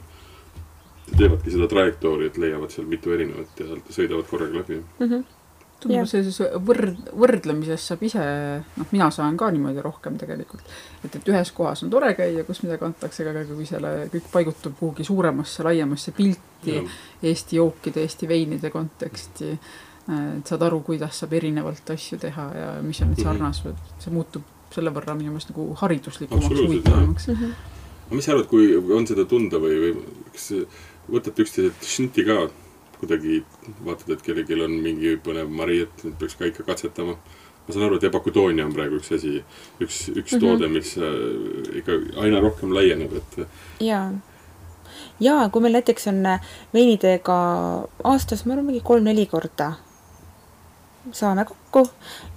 teevadki 1.17 1.56
seda 1.56 1.67
trajektoori, 1.72 2.30
et 2.30 2.39
leiavad 2.41 2.74
seal 2.74 2.88
mitu 2.89 3.13
erinevat 3.15 3.62
ja 3.62 3.82
sõidavad 3.89 4.30
korraga 4.30 4.62
läbi 4.62 4.80
mm. 4.80 5.06
-hmm 5.06 5.28
tundub, 5.80 6.08
sellises 6.10 6.39
võrd-, 6.65 7.10
võrdlemises 7.15 7.86
saab 7.91 8.04
ise, 8.08 8.24
noh, 8.76 8.89
mina 8.91 9.10
saan 9.15 9.38
ka 9.39 9.50
niimoodi 9.54 9.84
rohkem 9.84 10.17
tegelikult. 10.19 10.65
et, 11.04 11.15
et 11.15 11.32
ühes 11.32 11.52
kohas 11.56 11.84
on 11.86 11.93
tore 11.93 12.12
käia, 12.17 12.43
kus 12.48 12.62
midagi 12.65 12.86
antakse, 12.88 13.24
aga 13.30 13.45
kui 13.48 13.67
selle 13.69 13.93
kõik 14.13 14.28
paigutub 14.34 14.76
kuhugi 14.80 15.08
suuremasse, 15.08 15.63
laiemasse 15.63 16.13
pilti 16.17 16.76
ja. 16.76 16.84
Eesti 17.24 17.60
jookide, 17.60 18.04
Eesti 18.04 18.28
veinide 18.28 18.72
konteksti, 18.74 19.54
et 20.10 20.52
saad 20.52 20.63
aru, 20.67 20.82
kuidas 20.86 21.22
saab 21.22 21.34
erinevalt 21.39 21.95
asju 21.95 22.19
teha 22.19 22.48
ja 22.58 22.69
mis 22.84 23.02
on 23.04 23.13
need 23.13 23.22
mhm. 23.22 23.28
sarnasused, 23.30 23.84
see 24.04 24.13
muutub 24.13 24.56
selle 24.74 24.93
võrra 24.93 25.15
minu 25.17 25.34
meelest 25.34 25.54
nagu 25.54 25.72
hariduslikumaks, 25.80 26.62
huvitavamaks. 26.63 27.30
aga 27.34 28.17
mis 28.17 28.26
sa 28.26 28.36
arvad, 28.36 28.50
kui 28.52 28.74
on 28.78 29.08
seda 29.10 29.26
tunda 29.30 29.62
või, 29.62 29.80
või 29.84 30.24
kas 30.34 30.52
võtate 31.12 31.45
üksteiselt 31.45 31.86
šnitti 31.86 32.26
ka 32.28 32.48
kuidagi, 33.00 33.43
vaatad, 33.86 34.10
et 34.15 34.24
kellelgi 34.26 34.58
on 34.60 34.74
mingi 34.84 35.13
põnev 35.24 35.52
mari, 35.56 35.84
et 35.86 36.04
nüüd 36.04 36.17
peaks 36.19 36.36
ka 36.39 36.50
ikka 36.50 36.65
katsetama. 36.67 37.15
ma 37.67 37.74
saan 37.76 37.86
aru, 37.86 38.00
et 38.00 38.06
ebakutoonia 38.08 38.65
on 38.65 38.72
praegu 38.74 38.98
üks 38.98 39.12
asi, 39.13 39.43
üks, 39.80 40.08
üks 40.10 40.34
mm 40.34 40.39
-hmm. 40.39 40.39
toode, 40.41 40.67
mis 40.67 40.95
äh, 40.98 41.78
ikka 41.80 42.00
aina 42.24 42.39
rohkem 42.41 42.74
laieneb, 42.74 43.13
et. 43.13 43.48
jaa, 43.80 44.12
jaa, 45.19 45.50
kui 45.50 45.62
meil 45.62 45.78
näiteks 45.78 46.08
on 46.08 46.26
äh, 46.26 46.41
veinidega 46.74 47.38
aastas, 48.04 48.45
ma 48.45 48.54
arvan, 48.54 48.65
mingi 48.65 48.82
kolm-neli 48.84 49.26
korda 49.26 49.74
saame 51.12 51.45
kokku 51.45 51.86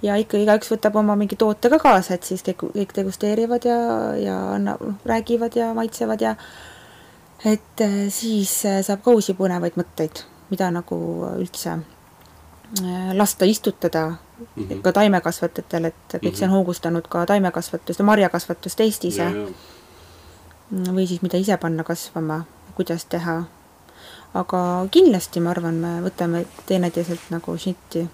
ja 0.01 0.15
ikka 0.15 0.37
igaüks 0.37 0.71
võtab 0.71 0.95
oma 1.01 1.15
mingi 1.19 1.35
toote 1.35 1.69
ka 1.69 1.79
kaasa, 1.79 2.13
et 2.13 2.23
siis 2.23 2.43
kõik, 2.45 2.65
kõik 2.73 2.93
degusteerivad 2.95 3.65
ja, 3.67 3.79
ja 4.19 4.37
annab, 4.55 4.81
noh, 4.81 4.95
räägivad 5.05 5.55
ja 5.55 5.73
maitsevad 5.73 6.21
ja 6.21 6.35
et 7.45 7.81
äh, 7.81 8.09
siis 8.09 8.65
äh, 8.65 8.81
saab 8.85 9.03
ka 9.03 9.11
uusi 9.11 9.35
põnevaid 9.37 9.75
mõtteid, 9.79 10.23
mida 10.51 10.69
nagu 10.71 10.97
üldse 11.39 11.75
äh, 11.75 13.11
lasta 13.17 13.45
istutada 13.45 14.05
mm 14.09 14.63
-hmm. 14.63 14.81
ka 14.81 14.91
taimekasvatajatel, 14.91 15.85
et 15.85 15.95
kõik 16.13 16.21
mm 16.21 16.29
-hmm. 16.29 16.35
see 16.35 16.47
on 16.47 16.53
hoogustanud 16.53 17.07
ka 17.09 17.25
taimekasvatust 17.25 17.99
ja 17.99 18.05
marjakasvatust 18.05 18.79
Eestis 18.79 19.17
ja, 19.17 19.29
ja. 19.29 19.47
või 20.71 21.07
siis 21.07 21.21
mida 21.21 21.37
ise 21.37 21.57
panna 21.57 21.83
kasvama, 21.83 22.43
kuidas 22.75 23.05
teha. 23.05 23.43
aga 24.33 24.87
kindlasti 24.91 25.39
ma 25.39 25.49
arvan, 25.49 25.75
me 25.75 26.01
võtame 26.01 26.45
teineteiselt 26.65 27.19
nagu 27.29 27.57
šnitti. 27.57 28.07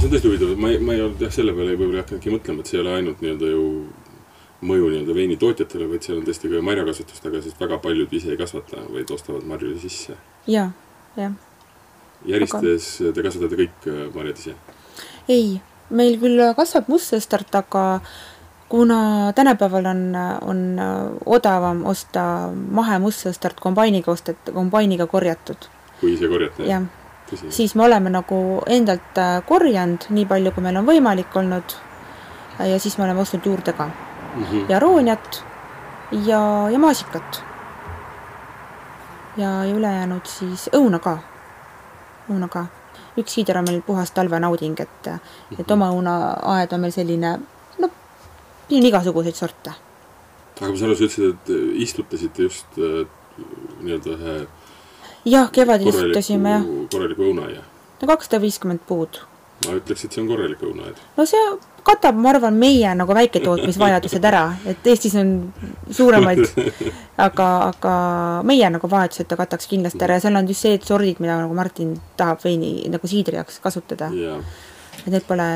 see 0.00 0.04
on 0.04 0.10
tõesti 0.10 0.28
huvitav, 0.28 0.56
ma 0.56 0.68
ei, 0.68 0.78
ma 0.78 0.92
ei 0.92 1.00
olnud 1.00 1.20
jah, 1.20 1.32
selle 1.32 1.52
peale 1.52 1.76
võib-olla 1.76 1.98
ei 1.98 2.02
hakanudki 2.02 2.30
mõtlema, 2.30 2.60
et 2.60 2.66
see 2.66 2.78
ei 2.78 2.80
ole 2.80 2.94
ainult 2.94 3.20
nii-öelda 3.20 3.46
ju 3.46 3.64
mõju 4.60 4.88
nii-öelda 4.90 5.14
veinitootjatele, 5.14 5.86
vaid 5.90 6.06
seal 6.06 6.18
on 6.18 6.26
tõesti 6.26 6.50
ka 6.50 6.62
marjakasvatust, 6.66 7.26
aga 7.30 7.42
sest 7.44 7.60
väga 7.62 7.78
paljud 7.82 8.14
ise 8.18 8.32
ei 8.32 8.40
kasvata, 8.40 8.82
vaid 8.90 9.10
ostavad 9.14 9.46
marju 9.46 9.76
sisse. 9.78 10.16
jaa, 10.50 10.70
jah. 11.16 11.36
järistes 12.26 12.88
aga... 13.00 13.12
te 13.14 13.26
kasvatate 13.28 13.60
kõik 13.62 13.86
äh, 13.86 14.00
marjad 14.14 14.42
ise? 14.42 14.56
ei, 15.30 15.60
meil 15.90 16.18
küll 16.18 16.42
kasvab 16.58 16.90
mustsõstart, 16.90 17.54
aga 17.54 17.84
kuna 18.68 19.32
tänapäeval 19.36 19.86
on, 19.94 20.02
on 20.42 20.64
odavam 21.38 21.86
osta 21.88 22.50
mahemustsõstart 22.52 23.62
kombainiga 23.62 24.12
ostet-, 24.12 24.52
kombainiga 24.52 25.06
korjatud. 25.06 25.70
kui 26.00 26.16
ise 26.18 26.30
korjate? 26.30 26.66
jah 26.66 26.88
siis 27.52 27.74
me 27.76 27.84
oleme 27.84 28.10
nagu 28.10 28.62
endalt 28.66 29.18
äh, 29.20 29.38
korjanud 29.46 30.08
nii 30.10 30.26
palju, 30.26 30.52
kui 30.56 30.64
meil 30.64 30.80
on 30.80 30.86
võimalik 30.88 31.34
olnud. 31.36 31.78
ja 32.58 32.78
siis 32.80 32.98
me 32.98 33.04
oleme 33.04 33.20
ostnud 33.20 33.46
juurde 33.46 33.72
ka 33.76 33.90
mm 34.34 34.44
-hmm. 34.44 34.64
ja 34.68 34.78
rooniat 34.78 35.44
ja, 36.10 36.70
ja 36.70 36.78
maasikat. 36.78 37.42
ja, 39.36 39.64
ja 39.64 39.74
ülejäänud 39.74 40.26
siis 40.26 40.70
õuna 40.72 40.98
ka, 40.98 41.18
õuna 42.30 42.48
ka. 42.48 42.66
üks 43.18 43.36
hiider 43.36 43.58
on 43.58 43.64
meil 43.64 43.82
puhas 43.82 44.10
talvenauding, 44.10 44.80
et 44.80 45.06
mm, 45.06 45.12
-hmm. 45.12 45.60
et 45.60 45.66
mhm. 45.66 45.72
oma 45.72 45.90
õunaaed 45.90 46.74
on 46.74 46.80
meil 46.80 46.92
selline, 46.92 47.40
noh, 47.78 47.90
siin 48.68 48.82
on 48.82 48.88
igasuguseid 48.88 49.34
sorte. 49.34 49.70
aga 50.60 50.70
ma 50.70 50.76
saan 50.76 50.90
aru, 50.90 50.96
sa 50.96 51.04
ütlesid, 51.04 51.34
et 51.34 51.48
istutasite 51.82 52.42
just 52.42 52.78
äh, 52.78 53.06
nii-öelda 53.80 54.10
ühe 54.10 54.46
jah, 55.24 55.50
kevadel 55.52 55.88
istutasime 55.88 56.50
jah. 56.50 56.68
korraliku 56.92 57.22
õunaaia? 57.30 57.62
no 58.00 58.08
kakssada 58.08 58.40
viiskümmend 58.42 58.80
puud. 58.86 59.20
ma 59.66 59.76
ütleks, 59.78 60.04
et 60.04 60.12
see 60.12 60.22
on 60.22 60.28
korralik 60.30 60.62
õunaaed. 60.62 61.02
no 61.16 61.26
see 61.26 61.44
katab, 61.88 62.18
ma 62.20 62.32
arvan, 62.34 62.56
meie 62.60 62.92
nagu 62.98 63.16
väiketootmisvajadused 63.16 64.24
ära, 64.30 64.44
et 64.68 64.86
Eestis 64.92 65.16
on 65.18 65.34
suuremaid, 65.90 66.44
aga, 67.26 67.48
aga 67.68 67.94
meie 68.48 68.70
nagu 68.74 68.90
vajadused 68.90 69.28
ta 69.30 69.38
kataks 69.40 69.70
kindlasti 69.70 70.04
ära 70.06 70.18
ja 70.18 70.26
seal 70.26 70.38
on 70.40 70.48
just 70.50 70.66
see, 70.66 70.78
et 70.78 70.88
sordid, 70.88 71.22
mida 71.24 71.40
nagu 71.42 71.56
Martin 71.56 71.94
tahab 72.20 72.42
veini 72.44 72.72
nagu 72.92 73.10
siidri 73.10 73.40
jaoks 73.40 73.60
kasutada. 73.64 74.10
et 74.98 75.12
need 75.12 75.24
pole 75.28 75.46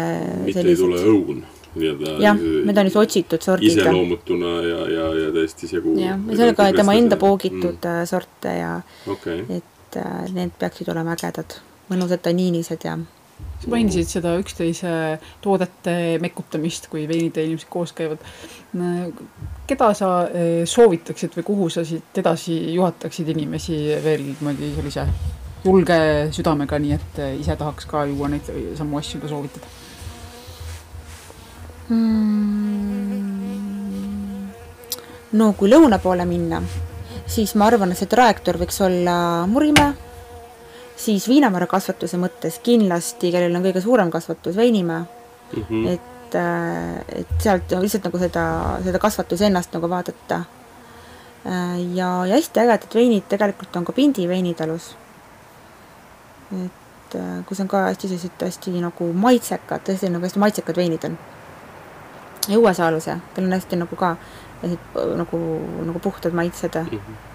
mitte 0.46 0.60
sellised... 0.60 0.70
ei 0.70 0.76
tule 0.80 1.02
õun 1.10 1.42
nii-öelda 1.74 2.16
jah, 2.22 2.36
need 2.36 2.78
on 2.78 2.88
siis 2.88 2.98
otsitud 3.00 3.42
sordid. 3.42 3.72
iseloomutuna 3.72 4.52
ja, 4.66 4.80
ja, 4.92 5.06
ja 5.24 5.32
täiesti 5.32 5.68
segu. 5.68 5.96
jah, 6.00 6.20
ja 6.28 6.36
sellega 6.36 6.68
tema 6.76 6.96
enda 6.98 7.16
poogitud 7.20 7.80
mm. 7.80 8.06
sorte 8.08 8.54
ja 8.58 8.74
okay. 9.10 9.44
et 9.48 9.96
äh, 9.96 10.22
need 10.34 10.54
peaksid 10.60 10.90
olema 10.92 11.16
ägedad, 11.16 11.58
mõnusad 11.90 12.22
tanniinised 12.24 12.84
ja 12.88 12.98
sa 13.62 13.70
mainisid 13.70 14.08
seda 14.10 14.34
üksteise 14.40 14.94
toodete 15.42 16.18
mekutamist, 16.22 16.88
kui 16.92 17.06
veinid 17.10 17.36
ja 17.36 17.44
inimesed 17.46 17.70
koos 17.70 17.92
käivad. 17.96 18.18
keda 19.66 19.92
sa 19.94 20.08
äh, 20.24 20.64
soovitaksid 20.66 21.36
või 21.38 21.46
kuhu 21.46 21.68
sa 21.70 21.84
siit 21.84 22.18
edasi 22.18 22.74
juhataksid 22.74 23.28
inimesi 23.28 23.78
veel 24.04 24.26
niimoodi 24.32 24.74
sellise 24.76 25.06
julge 25.64 25.98
südamega, 26.34 26.78
nii 26.78 26.92
et 26.96 27.22
äh, 27.22 27.36
ise 27.40 27.56
tahaks 27.56 27.86
ka 27.86 28.04
juua 28.10 28.28
neid 28.32 28.50
samu 28.78 28.98
asju, 28.98 29.20
mida 29.20 29.30
soovitad? 29.30 29.68
mm,? 31.88 32.62
no 35.38 35.52
kui 35.58 35.70
lõuna 35.70 35.98
poole 36.02 36.24
minna, 36.28 36.62
siis 37.30 37.54
ma 37.56 37.68
arvan, 37.70 37.92
et 37.92 38.00
see 38.00 38.10
trajektoor 38.10 38.58
võiks 38.64 38.80
olla 38.84 39.14
Murimäe, 39.48 40.11
siis 40.96 41.28
viinamara 41.28 41.66
kasvatuse 41.66 42.18
mõttes 42.20 42.58
kindlasti, 42.62 43.32
kellel 43.34 43.56
on 43.56 43.64
kõige 43.66 43.82
suurem 43.84 44.10
kasvatus, 44.10 44.56
Veinimäe 44.56 45.00
mm. 45.00 45.62
-hmm. 45.62 45.88
et, 45.88 46.34
äh, 46.34 47.20
et 47.20 47.34
sealt 47.38 47.72
lihtsalt 47.80 48.04
nagu 48.04 48.18
seda, 48.18 48.44
seda 48.84 48.98
kasvatuse 48.98 49.46
ennast 49.46 49.72
nagu 49.72 49.88
vaadata. 49.88 50.44
Äh, 51.46 51.80
ja, 51.94 52.26
ja 52.26 52.34
hästi 52.34 52.60
ägedad 52.60 52.94
veinid 52.94 53.28
tegelikult 53.28 53.76
on 53.76 53.84
ka 53.84 53.92
Pindi 53.92 54.28
veinitalus. 54.28 54.96
et 56.52 57.14
äh, 57.14 57.44
kus 57.46 57.60
on 57.60 57.68
ka 57.68 57.78
hästi 57.88 58.08
sellised 58.08 58.40
hästi 58.40 58.80
nagu 58.80 59.12
maitsekad, 59.12 59.80
tõesti 59.88 60.10
nagu 60.10 60.24
hästi 60.24 60.38
maitsekad 60.38 60.76
veinid 60.76 61.04
on 61.04 61.18
ja 62.48 62.58
Uuesaaluse, 62.58 63.16
tal 63.34 63.44
on 63.44 63.52
hästi 63.52 63.76
nagu 63.76 63.96
ka 63.96 64.16
nagu, 65.16 65.38
nagu 65.86 65.98
puhtad 65.98 66.32
maitsed 66.32 66.74
mm. 66.74 66.98
-hmm. 66.98 67.31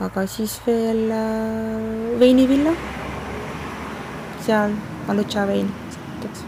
Aga 0.00 0.26
siis 0.26 0.58
veel 0.66 1.06
äh, 1.14 2.18
veinivilla, 2.20 2.74
seal 4.44 4.74
Malutša 5.06 5.46
vein 5.46 5.68
näiteks. 6.24 6.44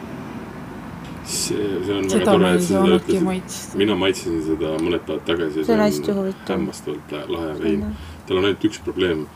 see, 1.25 1.57
see 1.85 1.95
on 1.95 2.11
väga 2.11 2.25
tore, 2.25 2.53
et 2.55 2.63
sa 2.63 2.83
seda 2.83 2.99
ütlesid. 2.99 3.79
mina 3.79 3.97
maitsesin 3.97 4.43
seda 4.47 4.77
mõned 4.83 5.07
päevad 5.07 5.25
tagasi. 5.27 5.65
see 5.65 5.75
on 5.75 5.83
hästi 5.85 6.19
huvitav. 6.19 6.53
hämmastavalt 6.55 7.17
lahe 7.29 7.57
vein. 7.63 7.89
tal 8.27 8.39
on 8.41 8.45
ainult 8.51 8.69
üks 8.71 8.83
probleem, 8.85 9.27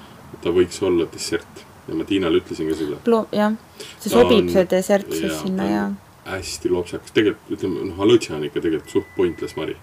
ta 0.43 0.55
võiks 0.55 0.83
olla 0.83 1.09
dessert 1.13 1.65
ja 1.89 1.97
ma 1.99 2.05
Tiinale 2.05 2.43
ütlesin 2.43 2.71
ka 2.71 2.79
seda. 2.79 3.25
jah, 3.33 3.59
see 3.99 4.13
sobib, 4.13 4.49
see 4.53 4.67
dessert 4.71 5.13
siis 5.13 5.43
sinna 5.43 5.71
ja 5.71 5.91
hästi 6.31 6.71
lopsakas, 6.71 7.11
tegelikult 7.17 7.57
ütleme, 7.57 7.89
noh, 7.91 8.03
alõtša 8.05 8.37
on 8.37 8.47
ikka 8.47 8.63
tegelikult 8.63 8.93
suht 8.93 9.09
pointless 9.17 9.57
mari. 9.59 9.77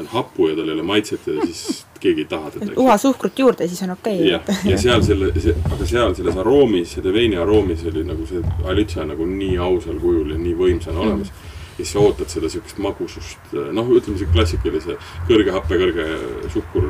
Ta 0.00 0.06
on 0.06 0.10
hapu 0.12 0.48
ja 0.48 0.56
tal 0.56 0.68
ei 0.68 0.74
ole 0.74 0.82
maitset 0.82 1.26
ja 1.26 1.46
siis 1.46 1.86
keegi 2.00 2.24
ei 2.24 2.30
taha 2.30 2.50
teda. 2.50 2.72
uha 2.76 2.96
suhkrut 2.96 3.38
juurde, 3.38 3.68
siis 3.68 3.82
on 3.82 3.90
okei 3.90 4.16
okay.. 4.16 4.30
jah, 4.30 4.64
ja 4.72 4.78
seal 4.78 5.02
selle, 5.04 5.32
aga 5.70 5.86
seal 5.86 6.14
selles 6.14 6.36
aroomis, 6.40 6.96
selle 6.96 7.12
veini 7.12 7.36
aroomis 7.36 7.84
oli 7.92 8.04
nagu 8.08 8.26
see 8.26 8.42
alõtša 8.64 9.08
nagu 9.12 9.28
nii 9.28 9.56
ausal 9.60 10.00
kujul 10.00 10.34
ja 10.34 10.40
nii 10.40 10.56
võimsana 10.64 11.06
olemas 11.06 11.32
mm 11.32 11.48
ja 11.80 11.84
siis 11.84 11.92
sa 11.92 12.00
ootad 12.04 12.28
seda 12.28 12.48
siukest 12.52 12.78
magusust, 12.82 13.52
noh, 13.72 13.86
ütleme 13.96 14.18
siuke 14.20 14.34
klassikalise 14.34 14.96
kõrge 15.28 15.54
happe, 15.54 15.78
kõrge 15.80 16.06
suhkur, 16.52 16.88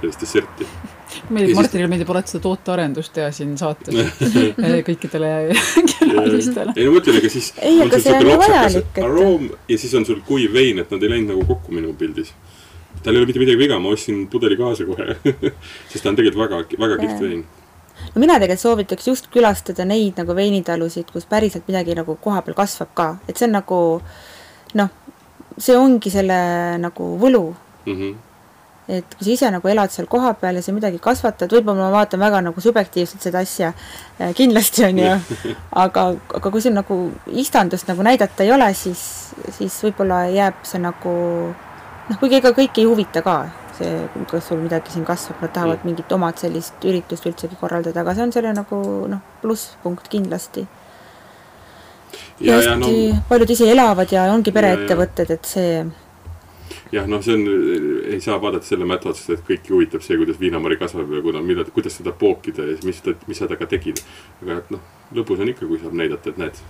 sellist 0.00 0.24
desserti. 0.24 0.68
meeldib, 1.28 1.58
Martinile 1.58 1.90
meeldib 1.92 2.12
alati 2.14 2.32
seda 2.32 2.42
tootearendust 2.46 3.12
teha 3.16 3.28
siin 3.36 3.52
saates 3.60 3.92
kõikidele 4.88 5.32
külalistele. 5.98 6.76
ei 6.76 6.88
no 6.88 6.94
mõtlen, 6.96 7.20
ega 7.20 7.32
siis 7.32 7.52
ei, 7.58 7.82
aga 7.84 8.00
see 8.00 8.16
on 8.16 8.32
vajalik, 8.44 8.88
et 8.94 9.04
aroom 9.04 9.50
ja 9.68 9.80
siis 9.82 9.92
on 10.00 10.08
sul 10.08 10.24
kuiv 10.26 10.56
vein, 10.56 10.80
et 10.80 10.94
nad 10.94 11.04
ei 11.04 11.12
läinud 11.12 11.34
nagu 11.34 11.44
kokku 11.52 11.76
minu 11.76 11.92
pildis. 12.00 12.32
Tal 13.04 13.14
ei 13.14 13.22
ole 13.22 13.30
mitte 13.30 13.42
midagi 13.42 13.58
viga, 13.60 13.78
ma 13.82 13.92
ostsin 13.94 14.26
pudeli 14.30 14.58
kaasa 14.60 14.86
kohe 14.88 15.16
sest 15.90 16.02
ta 16.02 16.12
on 16.12 16.18
tegelikult 16.18 16.44
väga, 16.44 16.62
väga 16.84 17.00
kihvt 17.02 17.24
vein. 17.24 17.44
No 18.14 18.22
mina 18.22 18.38
tegelikult 18.40 18.64
soovitaks 18.64 19.10
just 19.10 19.28
külastada 19.34 19.84
neid 19.88 20.18
nagu 20.20 20.36
veinitalusid, 20.36 21.12
kus 21.12 21.28
päriselt 21.30 21.68
midagi 21.68 21.96
nagu 21.98 22.16
kohapeal 22.22 22.56
kasvab 22.58 22.94
ka, 22.96 23.10
et 23.28 23.36
see 23.36 23.48
on 23.48 23.56
nagu 23.58 23.82
noh, 24.80 24.90
see 25.58 25.76
ongi 25.76 26.12
selle 26.12 26.40
nagu 26.80 27.14
võlu. 27.20 27.46
Mm. 27.86 27.94
-hmm 27.94 28.18
et 28.90 29.14
kui 29.14 29.26
sa 29.26 29.30
ise 29.30 29.50
nagu 29.54 29.70
elad 29.70 29.92
seal 29.94 30.08
kohapeal 30.10 30.58
ja 30.58 30.62
sa 30.64 30.72
midagi 30.74 30.98
kasvatad, 31.02 31.52
võib-olla 31.54 31.86
ma 31.86 31.90
vaatan 31.94 32.20
väga 32.22 32.40
nagu 32.42 32.62
subjektiivselt 32.62 33.22
seda 33.22 33.42
asja, 33.44 33.72
äh, 34.18 34.32
kindlasti 34.34 34.84
on 34.88 34.98
ju, 34.98 35.12
aga, 35.84 36.06
aga 36.40 36.50
kui 36.50 36.64
sul 36.64 36.74
nagu 36.74 36.98
istandust 37.42 37.90
nagu 37.90 38.02
näidata 38.06 38.46
ei 38.46 38.50
ole, 38.54 38.72
siis, 38.74 39.02
siis 39.58 39.76
võib-olla 39.86 40.24
jääb 40.34 40.64
see 40.66 40.82
nagu 40.82 41.14
noh, 42.10 42.18
kuigi 42.18 42.40
ega 42.40 42.52
kõiki 42.56 42.82
ei 42.82 42.90
huvita 42.90 43.22
ka, 43.26 43.36
see, 43.78 43.94
kas 44.30 44.50
sul 44.50 44.60
midagi 44.64 44.94
siin 44.94 45.06
kasvab, 45.08 45.40
nad 45.44 45.54
tahavad 45.54 45.80
mm. 45.80 45.90
mingit 45.90 46.12
omad 46.16 46.42
sellist 46.42 46.84
üritust 46.86 47.26
üldsegi 47.30 47.58
korraldada, 47.60 48.02
aga 48.02 48.16
see 48.16 48.26
on 48.26 48.34
selle 48.34 48.52
nagu 48.56 48.82
noh, 49.10 49.24
plusspunkt 49.42 50.10
kindlasti. 50.12 50.66
ja, 52.40 52.52
ja 52.52 52.60
hästi 52.60 52.82
no, 52.82 53.24
paljud 53.28 53.56
ise 53.56 53.70
elavad 53.70 54.12
ja 54.12 54.26
ongi 54.34 54.52
pereettevõtted, 54.54 55.34
et 55.36 55.48
see 55.48 55.74
jah, 56.90 57.06
noh, 57.10 57.22
see 57.22 57.36
on, 57.36 57.46
ei 58.10 58.20
saa 58.24 58.40
vaadata 58.42 58.66
selle 58.66 58.88
mätta 58.88 59.12
otsast, 59.12 59.30
et 59.34 59.46
kõiki 59.46 59.74
huvitab 59.74 60.04
see, 60.04 60.18
kuidas 60.20 60.40
viinamari 60.40 60.78
kasvab 60.80 61.12
ja 61.14 61.22
kuna, 61.24 61.42
mida, 61.44 61.64
kuidas 61.74 61.98
seda 62.00 62.14
pookida 62.16 62.66
ja 62.66 62.78
mis, 62.86 63.02
mis 63.28 63.38
sa 63.38 63.46
temaga 63.46 63.70
tegid. 63.70 64.02
aga 64.42 64.60
et 64.60 64.70
noh, 64.74 64.86
lõbus 65.14 65.42
on 65.42 65.52
ikka, 65.52 65.68
kui 65.70 65.78
saab 65.82 65.94
näidata, 65.98 66.32
et 66.32 66.40
näed, 66.42 66.62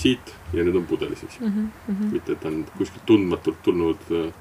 siit 0.00 0.34
ja 0.54 0.64
nüüd 0.66 0.78
on 0.80 0.86
pudelis, 0.90 1.22
eks 1.26 1.38
ju 1.38 1.46
mm. 1.46 1.70
-hmm. 1.88 2.12
mitte, 2.14 2.32
et 2.32 2.44
on 2.48 2.64
kuskilt 2.78 3.06
tundmatult 3.06 3.62
tulnud 3.62 4.10
äh, 4.10 4.32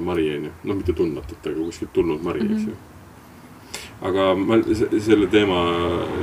mari, 0.00 0.36
on 0.36 0.44
ju. 0.44 0.50
noh, 0.64 0.76
mitte 0.76 0.92
tundmatult, 0.92 1.46
aga 1.46 1.64
kuskilt 1.64 1.92
tulnud 1.92 2.22
mari 2.22 2.40
mm, 2.40 2.48
-hmm. 2.48 2.56
eks 2.56 2.66
ju. 2.66 2.74
aga 4.02 4.34
ma 4.34 4.58
selle 5.00 5.26
teema 5.26 5.64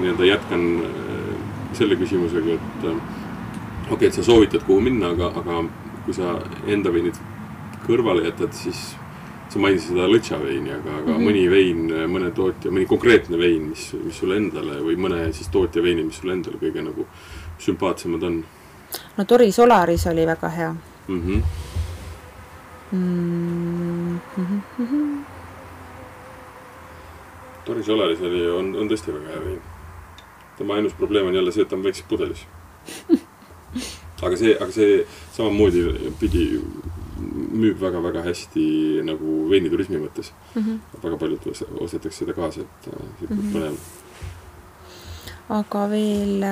nii-öelda 0.02 0.26
jätkan 0.26 0.66
äh, 0.84 1.36
selle 1.74 1.96
küsimusega, 1.96 2.54
et 2.54 2.86
äh, 2.86 2.96
okei 3.86 3.94
okay,, 3.94 4.08
et 4.08 4.14
sa 4.14 4.24
soovitad, 4.24 4.64
kuhu 4.64 4.82
minna, 4.82 5.10
aga, 5.10 5.28
aga 5.28 5.64
kui 6.06 6.14
sa 6.14 6.40
enda 6.68 6.94
veinid 6.94 7.16
kõrvale 7.88 8.26
jätad, 8.26 8.54
siis 8.54 8.96
sa 9.50 9.60
mainisid 9.60 9.96
seda 9.96 10.08
lõtša 10.08 10.40
veini, 10.44 10.72
aga, 10.72 10.98
aga 10.98 11.12
mm 11.12 11.18
-hmm. 11.18 11.26
mõni 11.26 11.50
vein, 11.50 12.12
mõne 12.12 12.32
tootja, 12.32 12.72
mõni 12.72 12.86
konkreetne 12.86 13.38
vein, 13.38 13.70
mis, 13.70 13.94
mis 14.04 14.20
sulle 14.20 14.38
endale 14.38 14.82
või 14.86 14.96
mõne 14.96 15.34
siis 15.34 15.48
tootja 15.48 15.84
veini, 15.84 16.04
mis 16.04 16.18
sulle 16.18 16.34
endale 16.34 16.58
kõige 16.62 16.84
nagu 16.86 17.08
sümpaatsemad 17.60 18.24
on? 18.24 18.44
no 19.18 19.26
Tori 19.26 19.52
Solaris 19.52 20.08
oli 20.08 20.26
väga 20.26 20.50
hea 20.50 20.76
mm. 21.08 21.22
-hmm 21.22 21.69
mm. 22.92 24.20
-hmm. 24.38 25.24
Tori 27.66 27.84
Solaris 27.84 28.22
oli, 28.22 28.50
on, 28.52 28.76
on 28.76 28.90
tõesti 28.90 29.14
väga 29.14 29.34
hea 29.34 29.46
vein. 29.46 29.62
tema 30.58 30.76
ainus 30.76 30.94
probleem 30.94 31.28
on 31.28 31.36
jälle 31.36 31.52
see, 31.52 31.62
et 31.62 31.70
ta 31.70 31.76
on 31.76 31.84
väikses 31.84 32.06
pudelis 32.10 32.46
aga 34.22 34.38
see, 34.38 34.56
aga 34.56 34.72
see 34.72 35.06
samamoodi 35.32 36.12
pidi 36.20 36.46
müüb 37.60 37.80
väga-väga 37.82 38.24
hästi 38.24 38.66
nagu 39.08 39.50
veiniturismi 39.50 40.00
mõttes 40.00 40.34
mm. 40.56 40.62
-hmm. 40.62 41.02
väga 41.04 41.18
paljud 41.18 41.48
ostetakse 41.80 42.20
seda 42.20 42.34
kaasa, 42.34 42.62
et 42.62 42.92
sihuke 43.20 43.34
mm 43.34 43.54
-hmm. 43.54 43.78
Aga 45.50 45.84
veel 45.90 46.46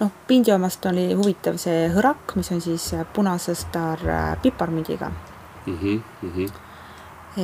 noh, 0.00 0.10
Pindi 0.26 0.52
omast 0.54 0.86
oli 0.86 1.08
huvitav 1.14 1.58
see 1.58 1.88
hõrak, 1.90 2.36
mis 2.38 2.50
on 2.54 2.60
siis 2.62 2.92
punasõstar 3.14 4.02
piparmündiga 4.42 5.10
mm. 5.10 5.76
-hmm, 5.76 6.02
mm 6.22 6.32
-hmm. 6.32 6.50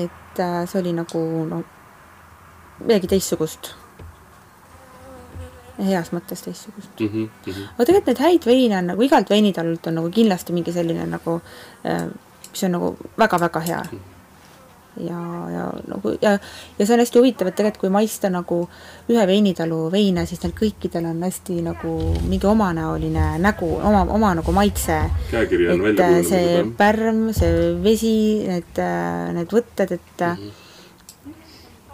et 0.04 0.42
see 0.70 0.80
oli 0.80 0.92
nagu 0.92 1.22
no 1.50 1.62
midagi 2.84 3.06
teistsugust 3.06 3.74
heas 5.80 6.12
mõttes 6.12 6.44
teistsugust 6.44 7.00
mm. 7.00 7.08
-hmm, 7.08 7.28
mm 7.46 7.52
-hmm. 7.52 7.68
aga 7.74 7.84
tegelikult 7.84 8.06
neid 8.06 8.18
häid 8.26 8.46
veine 8.46 8.78
on 8.78 8.86
nagu 8.92 9.02
igalt 9.02 9.30
veinitallult 9.30 9.86
on 9.86 9.94
nagu 9.94 10.10
kindlasti 10.10 10.52
mingi 10.52 10.72
selline 10.72 11.06
nagu, 11.06 11.40
äh, 11.86 12.06
mis 12.50 12.64
on 12.64 12.72
nagu 12.72 12.96
väga-väga 13.18 13.60
hea 13.60 13.82
mm. 13.82 13.98
-hmm. 13.98 14.11
Ja, 14.96 15.20
ja 15.50 15.66
nagu 15.88 16.12
ja, 16.22 16.32
ja 16.78 16.86
see 16.86 16.94
on 16.94 17.02
hästi 17.02 17.20
huvitav, 17.20 17.48
et 17.48 17.56
tegelikult 17.56 17.80
kui 17.86 17.92
maista 17.92 18.28
nagu 18.32 18.58
ühe 19.10 19.24
veinitalu 19.28 19.78
veine, 19.92 20.24
siis 20.28 20.42
neil 20.42 20.54
kõikidel 20.56 21.08
on 21.08 21.22
hästi 21.24 21.58
nagu 21.64 21.94
mingi 22.28 22.48
omanäoline 22.48 23.38
nägu, 23.42 23.70
oma, 23.78 24.04
oma 24.12 24.34
nagu 24.38 24.54
maitse. 24.56 24.98
käekiri 25.30 25.70
on 25.72 25.86
välja 25.86 26.10
kujunenud. 26.10 26.28
see 26.28 26.60
pärm, 26.78 27.24
see 27.36 27.64
vesi, 27.84 28.14
need, 28.48 28.82
need 29.38 29.56
võtted, 29.56 29.96
et 29.96 30.26
mm, 30.26 30.52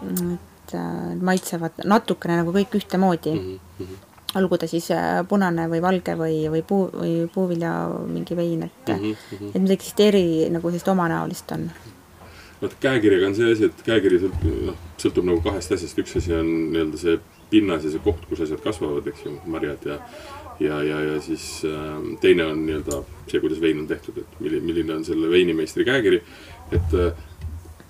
-hmm. 0.01 0.33
et 0.35 0.75
äh, 0.75 1.15
maitsevad 1.21 1.83
natukene 1.85 2.41
nagu 2.41 2.53
kõik 2.55 2.75
ühtemoodi 2.81 3.33
mm. 3.35 3.59
-hmm. 3.79 3.95
olgu 4.41 4.57
ta 4.57 4.67
siis 4.67 4.91
äh, 4.91 5.21
punane 5.27 5.69
või 5.71 5.81
valge 5.81 6.17
või, 6.17 6.41
või 6.51 6.63
puu, 6.67 6.89
või 6.93 7.29
puuvilja 7.33 7.71
mingi 8.07 8.35
vein, 8.35 8.63
et 8.63 8.91
mm, 8.91 9.15
-hmm. 9.31 9.55
et 9.55 9.61
midagi 9.61 9.87
sellist 9.87 9.99
eri, 9.99 10.49
nagu 10.49 10.67
sellist 10.67 10.87
omanäolist 10.87 11.51
on. 11.51 11.71
Vot 12.61 12.75
käekirjaga 12.83 13.29
on 13.29 13.37
see 13.37 13.51
asi, 13.53 13.69
et 13.69 13.85
käekiri 13.85 14.19
sõltub, 14.23 14.57
noh, 14.67 14.81
sõltub 14.99 15.29
nagu 15.29 15.43
kahest 15.45 15.71
asjast, 15.75 16.01
üks 16.01 16.17
asi 16.19 16.35
on 16.35 16.49
nii-öelda 16.73 16.99
see 16.99 17.15
pinnas 17.49 17.85
ja 17.87 17.93
see 17.93 18.03
koht, 18.03 18.25
kus 18.29 18.43
asjad 18.45 18.61
kasvavad, 18.63 19.07
eks 19.09 19.25
ju, 19.25 19.37
marjad 19.49 19.87
ja 19.89 19.99
ja, 20.59 20.81
ja, 20.83 20.99
ja 21.07 21.21
siis 21.23 21.61
äh, 21.63 22.01
teine 22.21 22.49
on 22.51 22.65
nii-öelda 22.65 23.01
see, 23.29 23.39
kuidas 23.39 23.61
vein 23.63 23.79
on 23.79 23.87
tehtud, 23.87 24.19
et 24.19 24.39
milline, 24.43 24.65
milline 24.65 24.97
on 24.97 25.05
selle 25.07 25.31
veinimeistri 25.31 25.87
käekiri, 25.87 26.19
et 26.75 26.95
äh, 26.99 27.25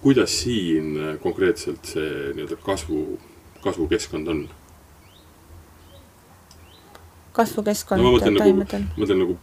kuidas 0.04 0.38
siin 0.44 0.94
konkreetselt 1.24 1.90
see 1.96 2.34
nii-öelda 2.38 2.62
kasvu, 2.64 3.04
kasvukeskkond 3.66 4.30
on? 4.36 4.48
kasvukeskkond 7.34 8.02
no, 8.02 8.14
nagu- 8.14 8.22
taimedel 8.24 8.86
nagu,? 8.86 9.02
mõtlen 9.02 9.24
nagu 9.26 9.40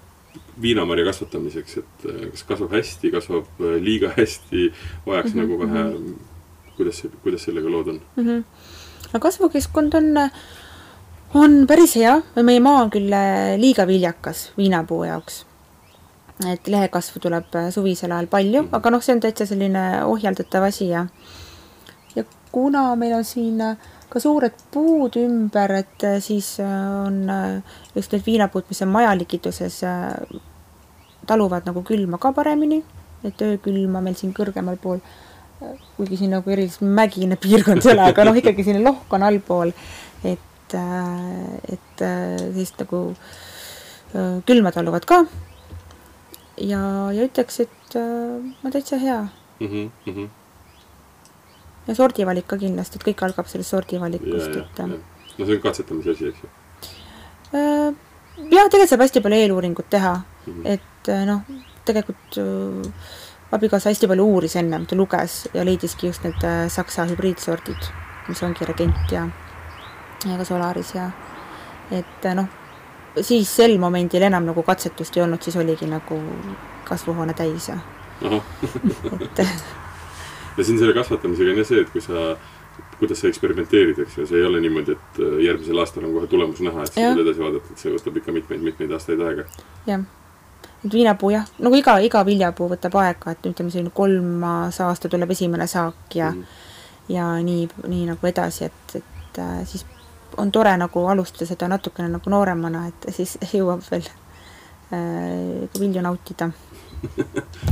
viinamarja 0.63 1.05
kasvatamiseks, 1.05 1.79
et 1.83 2.07
äh, 2.11 2.21
kas 2.33 2.45
kasvab 2.49 2.77
hästi, 2.77 3.11
kasvab 3.15 3.61
äh, 3.61 3.77
liiga 3.83 4.13
hästi, 4.17 4.71
vajaks 5.07 5.35
mm 5.35 5.41
-hmm, 5.41 5.43
nagu 5.43 5.59
vähe 5.59 5.85
mm, 5.85 6.07
-hmm. 6.07 6.73
kuidas, 6.77 7.03
kuidas 7.23 7.45
sellega 7.45 7.71
lood 7.71 7.89
on 7.89 8.01
mm? 8.17 8.25
-hmm. 8.25 8.45
no 9.13 9.21
kasvukeskkond 9.21 9.95
on, 9.95 10.31
on 11.35 11.67
päris 11.67 11.97
hea, 11.97 12.23
meie 12.43 12.61
maa 12.61 12.83
on 12.83 12.91
küll 12.91 13.13
äh, 13.13 13.59
liiga 13.61 13.87
viljakas 13.87 14.53
viinapuu 14.59 15.05
jaoks 15.05 15.47
et 16.53 16.69
lehekasvu 16.69 17.21
tuleb 17.21 17.45
suvisel 17.71 18.13
ajal 18.13 18.27
palju, 18.27 18.63
mhm. 18.63 18.75
aga 18.75 18.91
noh, 18.91 19.03
see 19.03 19.15
on 19.15 19.21
täitsa 19.21 19.47
selline 19.47 20.05
ohjeldatav 20.05 20.63
asi 20.63 20.89
ja 20.89 21.07
ja 22.17 22.25
kuna 22.53 22.97
meil 22.97 23.13
on 23.13 23.25
siin 23.25 23.61
äh, 23.61 23.77
ka 24.11 24.23
suured 24.23 24.55
puud 24.73 25.19
ümber, 25.21 25.77
et 25.83 26.07
äh, 26.07 26.19
siis 26.25 26.57
on 26.63 27.25
just 27.95 28.13
need 28.13 28.27
viinapuud, 28.27 28.67
mis 28.71 28.83
on 28.87 28.93
majalikituses, 28.95 29.81
taluvad 31.27 31.67
nagu 31.67 31.83
külma 31.87 32.21
ka 32.23 32.33
paremini, 32.37 32.83
et 33.27 33.43
öökülma 33.43 34.03
meil 34.05 34.15
siin 34.19 34.35
kõrgemal 34.37 34.79
pool, 34.83 35.01
kuigi 35.97 36.21
siin 36.21 36.35
nagu 36.37 36.53
erilist 36.53 36.85
mägine 36.85 37.39
piirkond 37.41 37.83
ei 37.83 37.95
ole, 37.95 38.11
aga 38.13 38.29
noh, 38.29 38.37
ikkagi 38.37 38.67
selline 38.67 38.85
lohk 38.85 39.13
on 39.17 39.25
allpool, 39.27 39.73
et, 40.23 40.77
et 40.77 42.07
sellist 42.07 42.79
nagu 42.85 43.03
külma 44.47 44.71
taluvad 44.73 45.09
ka 45.09 45.25
ja, 46.57 46.81
ja 47.13 47.27
ütleks, 47.27 47.61
et 47.67 47.97
äh, 47.97 48.41
on 48.65 48.73
täitsa 48.73 48.97
hea 48.97 49.21
mm. 49.61 49.67
-hmm, 49.67 49.91
mm 50.07 50.15
-hmm. 50.15 50.29
Ja 51.87 51.95
sordivalik 51.95 52.49
ka 52.51 52.59
kindlasti, 52.61 52.99
et 52.99 53.07
kõik 53.11 53.23
algab 53.27 53.51
sellest 53.51 53.75
sordivalikust, 53.75 54.57
et. 54.63 54.83
no 54.87 55.45
see 55.45 55.55
on 55.55 55.63
katsetamise 55.63 56.17
asi, 56.17 56.33
eks 56.33 56.43
ju 56.43 56.51
äh,? 57.59 57.95
jah, 58.51 58.67
tegelikult 58.69 58.91
saab 58.91 59.07
hästi 59.07 59.23
palju 59.25 59.45
eeluuringut 59.45 59.89
teha 59.91 60.15
mm, 60.17 60.53
-hmm. 60.53 60.67
et 60.75 61.09
äh, 61.15 61.25
noh, 61.27 61.41
tegelikult 61.85 62.39
äh, 62.43 62.91
abikaasa 63.53 63.91
hästi 63.91 64.11
palju 64.11 64.27
uuris 64.27 64.57
ennem, 64.57 64.87
ta 64.87 64.97
luges 64.97 65.49
ja 65.55 65.65
leidiski 65.65 66.07
just 66.07 66.25
need 66.25 66.69
saksa 66.69 67.07
hübriidsordid, 67.07 67.91
mis 68.29 68.43
ongi 68.43 68.65
Regent 68.65 69.13
ja, 69.13 69.29
ja 70.27 70.39
ka 70.39 70.45
Solaris 70.45 70.95
ja 70.95 71.11
et 71.91 72.35
noh 72.35 72.47
siis 73.23 73.57
sel 73.57 73.79
momendil 73.79 74.23
enam 74.23 74.45
nagu 74.45 74.63
katsetust 74.63 75.17
ei 75.17 75.23
olnud, 75.25 75.43
siis 75.43 75.57
oligi 75.57 75.87
nagu 75.89 76.19
kasvuhoone 76.85 77.35
täis 77.35 77.69
ja 77.69 77.79
et 79.31 79.41
ja 80.57 80.65
siin 80.65 80.79
selle 80.79 80.95
kasvatamisega 80.97 81.53
on 81.53 81.63
jah 81.63 81.69
see, 81.69 81.81
et 81.85 81.91
kui 81.93 82.05
sa, 82.05 82.37
kuidas 82.99 83.21
sa 83.21 83.31
eksperimenteerid, 83.31 83.99
eks 84.05 84.19
ju, 84.19 84.27
see 84.29 84.41
ei 84.41 84.47
ole 84.49 84.61
niimoodi, 84.65 84.97
et 84.97 85.21
äh, 85.23 85.41
järgmisel 85.47 85.83
aastal 85.83 86.07
on 86.09 86.15
kohe 86.17 86.31
tulemus 86.33 86.63
näha, 86.65 86.85
et 86.85 86.93
sa 86.93 87.09
saad 87.09 87.25
edasi 87.25 87.45
vaadata, 87.45 87.73
et 87.73 87.83
see 87.85 87.97
võtab 87.97 88.21
ikka 88.21 88.37
mitmeid-mitmeid 88.37 88.95
aastaid 88.99 89.25
aega. 89.27 89.49
jah, 89.89 90.07
et 90.85 90.93
viinapuu 90.93 91.33
jah, 91.35 91.51
nagu 91.59 91.81
iga, 91.81 91.99
iga 92.05 92.25
viljapuu 92.27 92.71
võtab 92.73 93.01
aega, 93.03 93.37
et 93.37 93.51
ütleme, 93.51 93.75
selline 93.75 93.93
kolmas 93.95 94.81
aasta 94.85 95.13
tuleb 95.13 95.35
esimene 95.37 95.67
saak 95.71 96.15
ja 96.15 96.31
mm 96.31 96.41
-hmm. 96.41 97.13
ja 97.17 97.29
nii, 97.43 97.69
nii 97.87 98.07
nagu 98.13 98.27
edasi, 98.27 98.71
et, 98.71 98.97
et 99.03 99.39
äh, 99.45 99.61
siis 99.65 99.87
on 100.37 100.53
tore 100.53 100.77
nagu 100.77 101.07
alustada 101.07 101.47
seda 101.47 101.69
natukene 101.69 102.09
nagu 102.09 102.31
nooremana, 102.31 102.87
et 102.89 103.15
siis 103.15 103.39
jõuab 103.55 103.85
veel 103.91 104.09
äh, 104.93 105.69
vilju 105.81 106.03
nautida. 106.03 106.51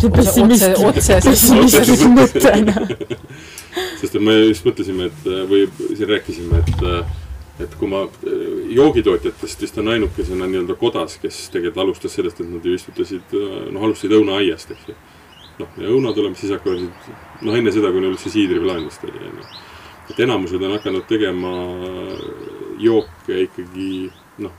Otse, 0.04 0.44
otse 0.84 1.18
pessimistlik 1.24 2.04
mõte, 2.14 2.54
noh. 2.68 2.94
sest 4.00 4.14
et 4.14 4.22
me 4.22 4.38
just 4.50 4.66
mõtlesime, 4.68 5.10
et 5.10 5.28
või 5.50 5.66
siin 5.82 6.10
rääkisime, 6.10 6.62
et 6.64 7.62
et 7.64 7.74
kui 7.78 7.86
ma 7.86 8.00
joogitootjatest 8.74 9.60
vist 9.62 9.76
on 9.78 9.92
ainukesena 9.92 10.48
nii-öelda 10.50 10.74
kodas, 10.78 11.20
kes 11.22 11.44
tegelikult 11.54 11.84
alustas 11.84 12.16
sellest, 12.18 12.40
et 12.42 12.48
nad 12.50 12.64
ju 12.66 12.74
istutasid, 12.74 13.36
noh, 13.70 13.84
alustasid 13.86 14.16
õunaaiast, 14.16 14.72
eks 14.74 14.88
ju. 14.90 14.96
noh, 15.60 15.76
ja 15.78 15.92
õuna 15.94 16.10
tuleb, 16.16 16.34
siis 16.40 16.50
hakkavad, 16.56 16.82
noh, 17.46 17.54
enne 17.54 17.70
seda, 17.74 17.94
kui 17.94 18.02
neil 18.02 18.16
üldse 18.16 18.32
siidriplaan 18.34 18.82
vist 18.88 19.06
oli, 19.06 19.22
on 19.22 19.38
ju 19.38 19.52
et 20.10 20.20
enamused 20.20 20.62
on 20.62 20.74
hakanud 20.76 21.06
tegema 21.08 21.52
jooke 22.82 23.38
ikkagi 23.46 24.10
noh, 24.44 24.52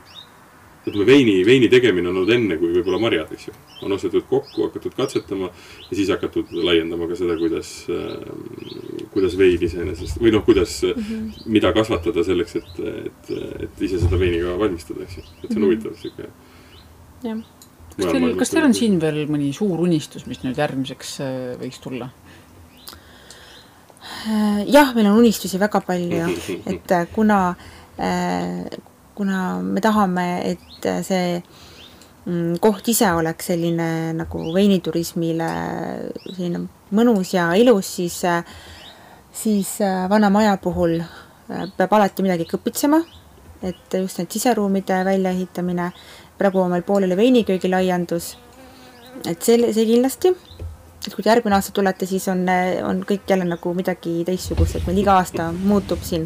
ütleme 0.86 1.06
veini, 1.06 1.34
veini 1.46 1.68
tegemine 1.70 2.10
on 2.10 2.20
olnud 2.20 2.32
enne 2.36 2.56
kui 2.60 2.70
võib-olla 2.76 3.00
marjad, 3.02 3.32
eks 3.34 3.48
ju. 3.48 3.54
on 3.86 3.94
ostetud 3.96 4.26
kokku, 4.30 4.68
hakatud 4.68 4.94
katsetama 4.96 5.50
ja 5.50 5.98
siis 5.98 6.12
hakatud 6.14 6.52
laiendama 6.54 7.08
ka 7.10 7.18
seda, 7.18 7.36
kuidas 7.40 7.72
äh,, 7.90 9.08
kuidas 9.14 9.36
vein 9.38 9.66
iseenesest 9.66 10.20
või 10.22 10.34
noh, 10.36 10.44
kuidas 10.46 10.78
mm, 10.86 11.02
-hmm. 11.02 11.50
mida 11.58 11.72
kasvatada 11.76 12.24
selleks, 12.26 12.56
et, 12.60 12.80
et, 13.02 13.34
et 13.66 13.84
ise 13.88 14.00
seda 14.02 14.20
veini 14.20 14.42
ka 14.44 14.54
valmistada, 14.62 15.02
eks 15.02 15.18
ju. 15.18 15.26
et 15.26 15.48
see 15.48 15.48
on 15.48 15.50
mm 15.50 15.58
-hmm. 15.58 15.66
huvitav 15.66 15.98
sihuke. 16.02 16.30
jah. 17.24 17.44
kas 17.96 18.12
teil, 18.12 18.36
kas 18.38 18.50
teil 18.54 18.70
on 18.70 18.74
siin 18.74 19.00
veel 19.00 19.26
mõni 19.26 19.52
suur 19.52 19.80
unistus, 19.80 20.26
mis 20.26 20.42
nüüd 20.44 20.58
järgmiseks 20.58 21.20
äh, 21.20 21.56
võiks 21.60 21.82
tulla? 21.82 22.10
Jah, 24.66 24.94
meil 24.94 25.06
on 25.06 25.18
unistusi 25.18 25.58
väga 25.58 25.80
palju, 25.80 26.26
et 26.72 26.92
äh, 26.94 27.06
kuna, 27.12 27.54
äh, 27.98 28.66
kuna 29.16 29.58
me 29.64 29.80
tahame, 29.80 30.26
et 30.52 30.88
see 31.06 31.40
mm, 31.40 32.58
koht 32.62 32.88
ise 32.92 33.08
oleks 33.16 33.50
selline 33.52 33.88
nagu 34.18 34.42
veiniturismile 34.54 35.50
selline 36.28 36.66
mõnus 36.96 37.32
ja 37.34 37.48
ilus, 37.58 37.94
siis, 37.98 38.20
siis 39.32 39.76
vana 40.10 40.30
maja 40.30 40.56
puhul 40.62 41.00
peab 41.48 41.92
alati 41.96 42.24
midagi 42.26 42.46
kõpitsema, 42.50 43.00
et 43.62 43.96
just 44.00 44.20
need 44.20 44.32
siseruumide 44.34 45.00
väljaehitamine, 45.06 45.90
praegu 46.38 46.60
on 46.62 46.74
meil 46.74 46.84
pooleli 46.86 47.16
veiniköögi 47.16 47.70
laiendus, 47.70 48.34
et 49.24 49.42
see, 49.42 49.72
see 49.72 49.88
kindlasti. 49.88 50.34
Et 51.06 51.14
kui 51.14 51.22
te 51.22 51.30
järgmine 51.30 51.54
aasta 51.54 51.70
tulete, 51.70 52.06
siis 52.08 52.24
on, 52.32 52.40
on 52.82 53.04
kõik 53.06 53.28
jälle 53.30 53.44
nagu 53.46 53.72
midagi 53.78 54.24
teistsugust, 54.26 54.80
et 54.80 54.86
meil 54.88 54.98
iga 55.04 55.20
aasta 55.20 55.52
muutub 55.54 56.02
siin. 56.02 56.24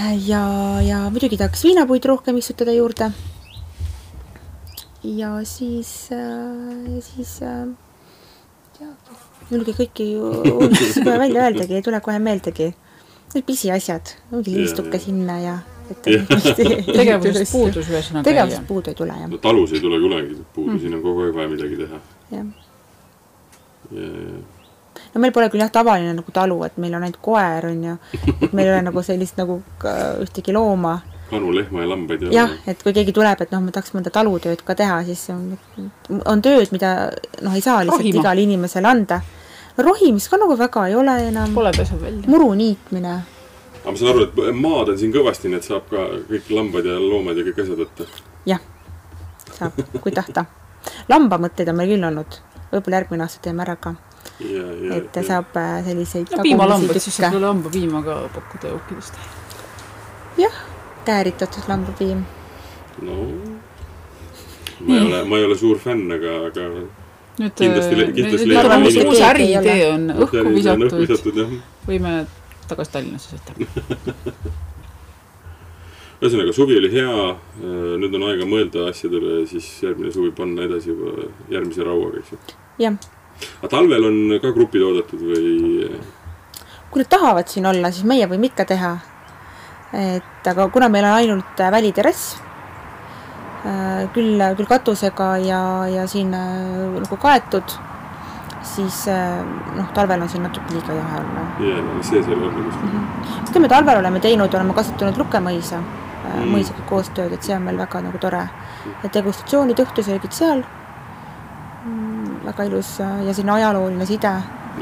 Ja, 0.00 0.42
ja 0.82 0.98
muidugi 1.10 1.36
tahaks 1.36 1.64
viinapuid 1.66 2.04
rohkem 2.08 2.36
istutada 2.40 2.72
juurde. 2.72 3.10
ja 5.02 5.44
siis 5.44 6.08
äh,, 6.12 7.00
siis 7.00 7.40
äh, 7.42 7.66
julge 9.50 9.74
kõiki 9.76 10.06
uudistusi 10.18 11.02
kohe 11.06 11.18
välja 11.18 11.44
öeldagi, 11.48 11.74
ei 11.74 11.82
tule 11.84 12.00
kohe 12.00 12.18
meeldegi. 12.22 12.72
Need 13.32 13.46
pisiasjad, 13.48 14.14
mingi 14.30 14.54
liistuke 14.58 14.98
sinna 15.00 15.38
ja 15.40 15.58
tegevusest 15.92 17.52
puudus 17.52 17.88
ühesõnaga. 17.88 18.24
tegevusest 18.28 18.66
puudu 18.68 18.92
ei 18.92 18.96
tule, 18.96 19.16
jah 19.16 19.28
no,. 19.28 19.40
talus 19.42 19.72
ei 19.72 19.80
tule 19.80 20.00
kunagi 20.00 20.36
puudu 20.54 20.76
mm., 20.76 20.80
siin 20.80 20.96
on 20.96 21.02
kogu 21.04 21.24
aeg 21.26 21.36
vaja 21.36 21.50
midagi 21.52 21.80
teha. 21.80 22.00
jah 22.32 22.46
ja, 23.92 24.04
ja 24.04 24.51
no 25.14 25.20
meil 25.20 25.32
pole 25.32 25.48
küll 25.52 25.62
jah 25.62 25.72
tavaline 25.72 26.14
nagu 26.16 26.34
talu, 26.34 26.58
et 26.66 26.78
meil 26.80 26.94
on 26.96 27.04
ainult 27.04 27.20
koer, 27.24 27.66
on 27.68 27.84
ju. 27.88 27.96
et 28.32 28.52
meil 28.52 28.68
ei 28.68 28.74
ole 28.76 28.84
nagu 28.88 29.02
sellist 29.04 29.40
nagu 29.40 29.60
ühtegi 30.22 30.54
looma. 30.56 30.98
kanu, 31.30 31.52
lehma 31.56 31.84
ja 31.84 31.88
lambaid 31.88 32.24
ei 32.26 32.34
jah, 32.36 32.56
et 32.68 32.82
kui 32.84 32.94
keegi 32.96 33.14
tuleb, 33.16 33.44
et 33.44 33.52
noh, 33.54 33.62
ma 33.64 33.74
tahaks 33.74 33.94
mõnda 33.96 34.12
talutööd 34.12 34.64
ka 34.66 34.76
teha, 34.78 35.02
siis 35.08 35.24
on, 35.32 35.54
on 36.28 36.42
tööd, 36.44 36.72
mida 36.74 37.10
noh, 37.40 37.54
ei 37.56 37.64
saa 37.64 37.80
lihtsalt 37.84 38.02
Rohima. 38.02 38.20
igale 38.20 38.44
inimesele 38.46 38.88
anda. 38.88 39.20
rohimist 39.76 40.28
ka 40.28 40.36
nagu 40.36 40.56
väga 40.56 40.88
ei 40.88 40.94
ole 40.94 41.14
enam. 41.28 41.54
Pole 41.54 41.72
peseb 41.76 42.00
välja. 42.00 42.28
muru 42.28 42.52
niitmine. 42.54 43.14
aga 43.82 43.90
ma 43.90 43.96
saan 43.98 44.12
aru, 44.12 44.28
et 44.28 44.60
maad 44.60 44.92
on 44.92 44.98
siin 44.98 45.12
kõvasti, 45.12 45.48
nii 45.48 45.60
et 45.60 45.68
saab 45.68 45.88
ka 45.90 46.08
kõik 46.28 46.52
lambad 46.52 46.88
ja 46.88 47.00
loomad 47.00 47.36
ja 47.36 47.44
kõik 47.48 47.64
asjad 47.64 47.84
võtta. 47.84 48.08
jah, 48.46 48.60
saab, 49.58 49.84
kui 50.00 50.12
tahta. 50.12 50.44
lambamõtteid 51.08 51.68
on 51.72 51.80
meil 51.80 51.96
küll 51.96 52.08
olnud, 52.10 52.40
võib-olla 52.72 53.00
järgmine 53.02 53.28
aasta 53.28 53.44
teeme 53.48 53.64
ära 53.64 53.76
ka. 53.76 53.94
Ja, 54.40 54.66
ja, 54.86 54.96
et 54.98 55.20
saab 55.26 55.56
äh, 55.56 55.84
selliseid 55.86 56.32
no 56.32 56.42
piimalambad, 56.46 57.00
siis 57.02 57.16
saab 57.16 57.36
sulle 57.36 57.50
hambapiima 57.50 58.02
ka 58.06 58.16
pakkuda 58.34 58.72
jookidest. 58.74 59.20
jah, 60.38 60.62
kääritatud 61.04 61.68
lambapiim. 61.68 62.24
no 63.02 63.18
ma 64.80 64.96
ei 64.96 65.06
ole, 65.06 65.24
ma 65.24 65.38
ei 65.38 65.44
ole 65.44 65.58
suur 65.58 65.78
fänn, 65.78 66.10
aga, 66.12 66.36
aga 66.50 66.68
nüüd, 66.72 67.54
Kindlasti 67.58 67.96
nüüd, 67.96 68.12
kindlasti 68.16 68.50
nüüd 68.50 68.64
on 68.64 68.76
inimesi. 68.80 69.06
uus 69.06 69.22
äriidee 69.30 69.78
on 69.92 70.10
õhku 70.26 70.44
visatud, 70.56 71.40
võime 71.86 72.18
tagasi 72.68 72.94
Tallinnasse 72.94 73.36
sõita. 73.36 73.56
ühesõnaga, 76.22 76.52
suvi 76.54 76.76
oli 76.78 76.90
hea, 76.92 77.14
nüüd 77.98 78.12
on 78.14 78.28
aega 78.28 78.46
mõelda 78.46 78.86
asjadele 78.92 79.40
ja 79.40 79.46
siis 79.50 79.66
järgmine 79.82 80.12
suvi 80.14 80.30
panna 80.36 80.68
edasi 80.68 80.92
juba 80.92 81.26
järgmise 81.50 81.86
rauaga, 81.86 82.22
eks 82.22 82.34
ju. 82.34 82.38
jah, 82.84 82.98
aga 83.60 83.70
talvel 83.76 84.08
on 84.08 84.18
ka 84.42 84.52
grupid 84.54 84.84
oodatud 84.86 85.22
või? 85.26 85.88
kui 86.92 87.00
nad 87.00 87.08
tahavad 87.08 87.48
siin 87.48 87.66
olla, 87.66 87.90
siis 87.92 88.04
meie 88.08 88.26
võime 88.28 88.50
ikka 88.50 88.66
teha. 88.68 88.96
et 89.92 90.48
aga 90.52 90.68
kuna 90.72 90.88
meil 90.92 91.06
on 91.08 91.16
ainult 91.20 91.60
äh, 91.60 91.70
väliterrass, 91.72 92.36
küll, 94.12 94.40
küll 94.58 94.68
katusega 94.68 95.32
ja, 95.44 95.62
ja 95.88 96.06
siin 96.10 96.32
äh, 96.34 97.00
nagu 97.04 97.18
kaetud, 97.20 97.76
siis 98.66 99.04
äh, 99.12 99.40
noh, 99.76 99.90
talvel 99.94 100.24
on 100.24 100.32
siin 100.32 100.44
natuke 100.46 100.74
liiga 100.74 100.96
jahe 100.96 101.24
olla. 101.24 101.48
jaa, 101.64 101.98
sees 102.00 102.28
ei 102.28 102.36
ole 102.36 102.48
olnud 102.48 102.70
kuskil. 102.70 103.42
ütleme, 103.48 103.72
talvel 103.72 104.00
oleme 104.04 104.20
teinud, 104.24 104.54
oleme 104.60 104.80
kasutanud 104.80 105.20
lukemõisa 105.20 105.82
Mm. 106.22 106.42
mm. 106.42 106.52
mõisaga 106.54 106.84
koostööd, 106.88 107.32
et 107.34 107.42
see 107.46 107.54
on 107.56 107.64
meil 107.66 107.78
väga 107.80 108.02
nagu 108.04 108.18
tore. 108.22 108.44
et 109.02 109.14
degustatsioonid, 109.14 109.78
õhtusöögid 109.78 110.34
seal 110.34 110.62
mm, 110.62 110.81
väga 112.44 112.64
ilus 112.68 113.00
äh, 113.00 113.24
ja 113.26 113.34
selline 113.34 113.52
ajalooline 113.58 114.06
side, 114.06 114.32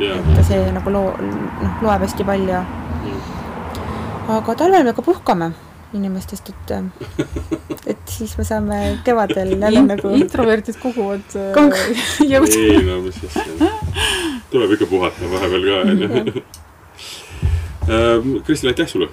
jaa, 0.01 0.19
et 0.39 0.47
see 0.49 0.61
nagu 0.75 0.91
loo-, 0.95 1.17
noh, 1.21 1.83
loeb 1.83 2.03
hästi 2.07 2.25
palju. 2.25 2.61
aga 4.31 4.55
talvel 4.55 4.85
me 4.87 4.93
ka 4.95 5.03
puhkame 5.03 5.51
inimestest, 5.95 6.49
et, 6.53 6.71
et 7.95 8.03
siis 8.07 8.37
me 8.39 8.45
saame 8.47 8.77
kevadel 9.05 9.57
jälle 9.59 9.83
nagu 9.83 10.13
introverdid 10.15 10.77
koguvad 10.83 11.35
äh, 11.35 11.51
Kogu- 11.57 11.97
jõud. 12.33 12.53
ei 12.55 12.83
no 12.87 13.01
mis 13.07 13.19
asja. 13.27 13.73
tuleb 14.53 14.77
ikka 14.77 14.87
puhata 14.91 15.33
vahepeal 15.33 15.65
ka, 15.67 15.75
onju. 15.91 16.45
Kristel, 18.47 18.71
aitäh 18.71 18.87
sulle! 18.89 19.09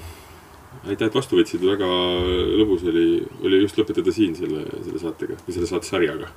Aitäh, 0.91 1.09
et 1.09 1.15
vastu 1.15 1.37
võtsid, 1.39 1.63
väga 1.67 1.87
lõbus 2.59 2.85
oli, 2.87 3.05
oli 3.45 3.59
just 3.63 3.77
lõpetada 3.79 4.13
siin 4.15 4.35
selle, 4.37 4.63
selle 4.85 5.01
saatega 5.01 5.37
või 5.43 5.55
selle 5.55 5.69
saatesarjaga, 5.69 6.31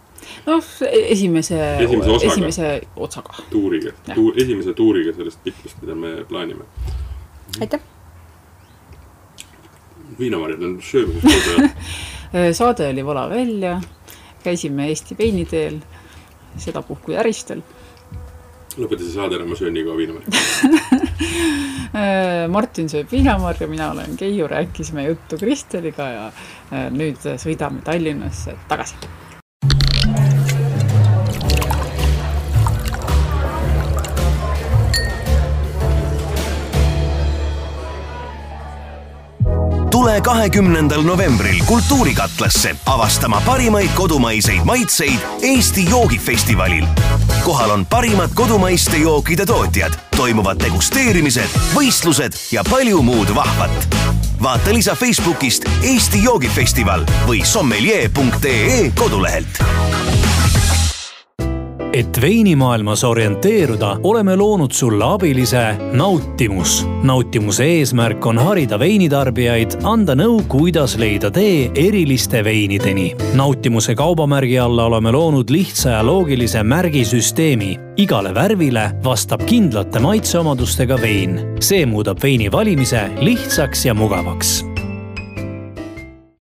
noh, 0.46 0.72
esimese, 0.90 1.60
Esimese 1.84 2.10
osaga. 2.16 2.32
esimese 2.32 2.72
otsaga. 2.96 3.46
tuuriga. 3.52 3.94
Tuur,, 4.14 4.36
esimese 4.40 4.74
tuuriga 4.78 5.14
sellest 5.16 5.42
pikust, 5.46 5.80
mida 5.84 5.96
me 5.98 6.12
plaanime. 6.28 6.68
aitäh! 7.60 7.80
viinamarjad 10.20 10.62
on 10.62 10.78
söömiseks 10.84 11.24
kogu 11.24 11.68
aeg. 12.34 12.54
saade 12.54 12.88
oli 12.92 13.04
Vala 13.06 13.28
välja, 13.30 13.80
käisime 14.44 14.88
Eesti 14.88 15.16
veiniteel, 15.18 15.80
sedapuhku 16.60 17.12
Järistel. 17.16 17.62
lõpeta 18.76 19.04
see 19.04 19.14
saade 19.14 19.38
ära, 19.38 19.46
ma 19.48 19.56
söön 19.58 19.74
nii 19.74 19.84
kaua 19.86 19.96
viinamarja. 19.96 20.28
Martin 22.48 22.88
sööb 22.88 23.10
viinamarja, 23.12 23.66
mina 23.68 23.90
olen 23.92 24.16
Keiu, 24.16 24.46
rääkisime 24.48 25.04
juttu 25.08 25.38
Kristeliga 25.40 26.06
ja 26.08 26.26
äh, 26.28 26.86
nüüd 26.94 27.24
sõidame 27.42 27.82
Tallinnasse 27.84 28.56
tagasi. 28.70 28.96
Tule 40.10 40.20
kahekümnendal 40.20 41.02
novembril 41.02 41.60
Kultuurikatlasse 41.66 42.76
avastama 42.86 43.42
parimaid 43.46 43.88
kodumaiseid 43.94 44.64
maitseid 44.64 45.18
Eesti 45.42 45.90
joogifestivalil. 45.90 46.84
kohal 47.44 47.70
on 47.70 47.86
parimad 47.86 48.30
kodumaiste 48.34 48.96
jookide 48.96 49.46
tootjad, 49.46 49.92
toimuvad 50.16 50.60
degusteerimised, 50.64 51.54
võistlused 51.74 52.34
ja 52.52 52.64
palju 52.70 53.02
muud 53.02 53.34
vahvat. 53.34 53.96
vaata 54.42 54.74
lisa 54.74 54.94
Facebookist 54.94 55.64
Eesti 55.82 56.24
joogifestival 56.24 57.06
või 57.26 57.44
sommelier.ee 57.44 58.92
kodulehelt 58.98 59.62
et 61.92 62.20
veinimaailmas 62.20 63.04
orienteeruda, 63.04 63.96
oleme 64.02 64.36
loonud 64.36 64.72
sulle 64.72 65.04
abilise 65.04 65.76
Nautimus. 65.92 66.86
nautimuse 67.02 67.64
eesmärk 67.64 68.26
on 68.26 68.38
harida 68.38 68.78
veinitarbijaid, 68.78 69.80
anda 69.82 70.14
nõu, 70.14 70.42
kuidas 70.48 70.96
leida 70.96 71.30
tee 71.30 71.70
eriliste 71.74 72.44
veinideni. 72.44 73.14
nautimuse 73.34 73.94
kaubamärgi 73.94 74.58
alla 74.58 74.84
oleme 74.84 75.12
loonud 75.12 75.50
lihtsa 75.50 75.90
ja 75.90 76.06
loogilise 76.06 76.62
märgisüsteemi. 76.62 77.78
igale 77.96 78.34
värvile 78.34 78.90
vastab 79.04 79.42
kindlate 79.46 79.98
maitseomadustega 79.98 81.00
vein. 81.00 81.40
see 81.60 81.86
muudab 81.86 82.22
veini 82.22 82.52
valimise 82.52 83.10
lihtsaks 83.20 83.86
ja 83.86 83.94
mugavaks 83.94 84.69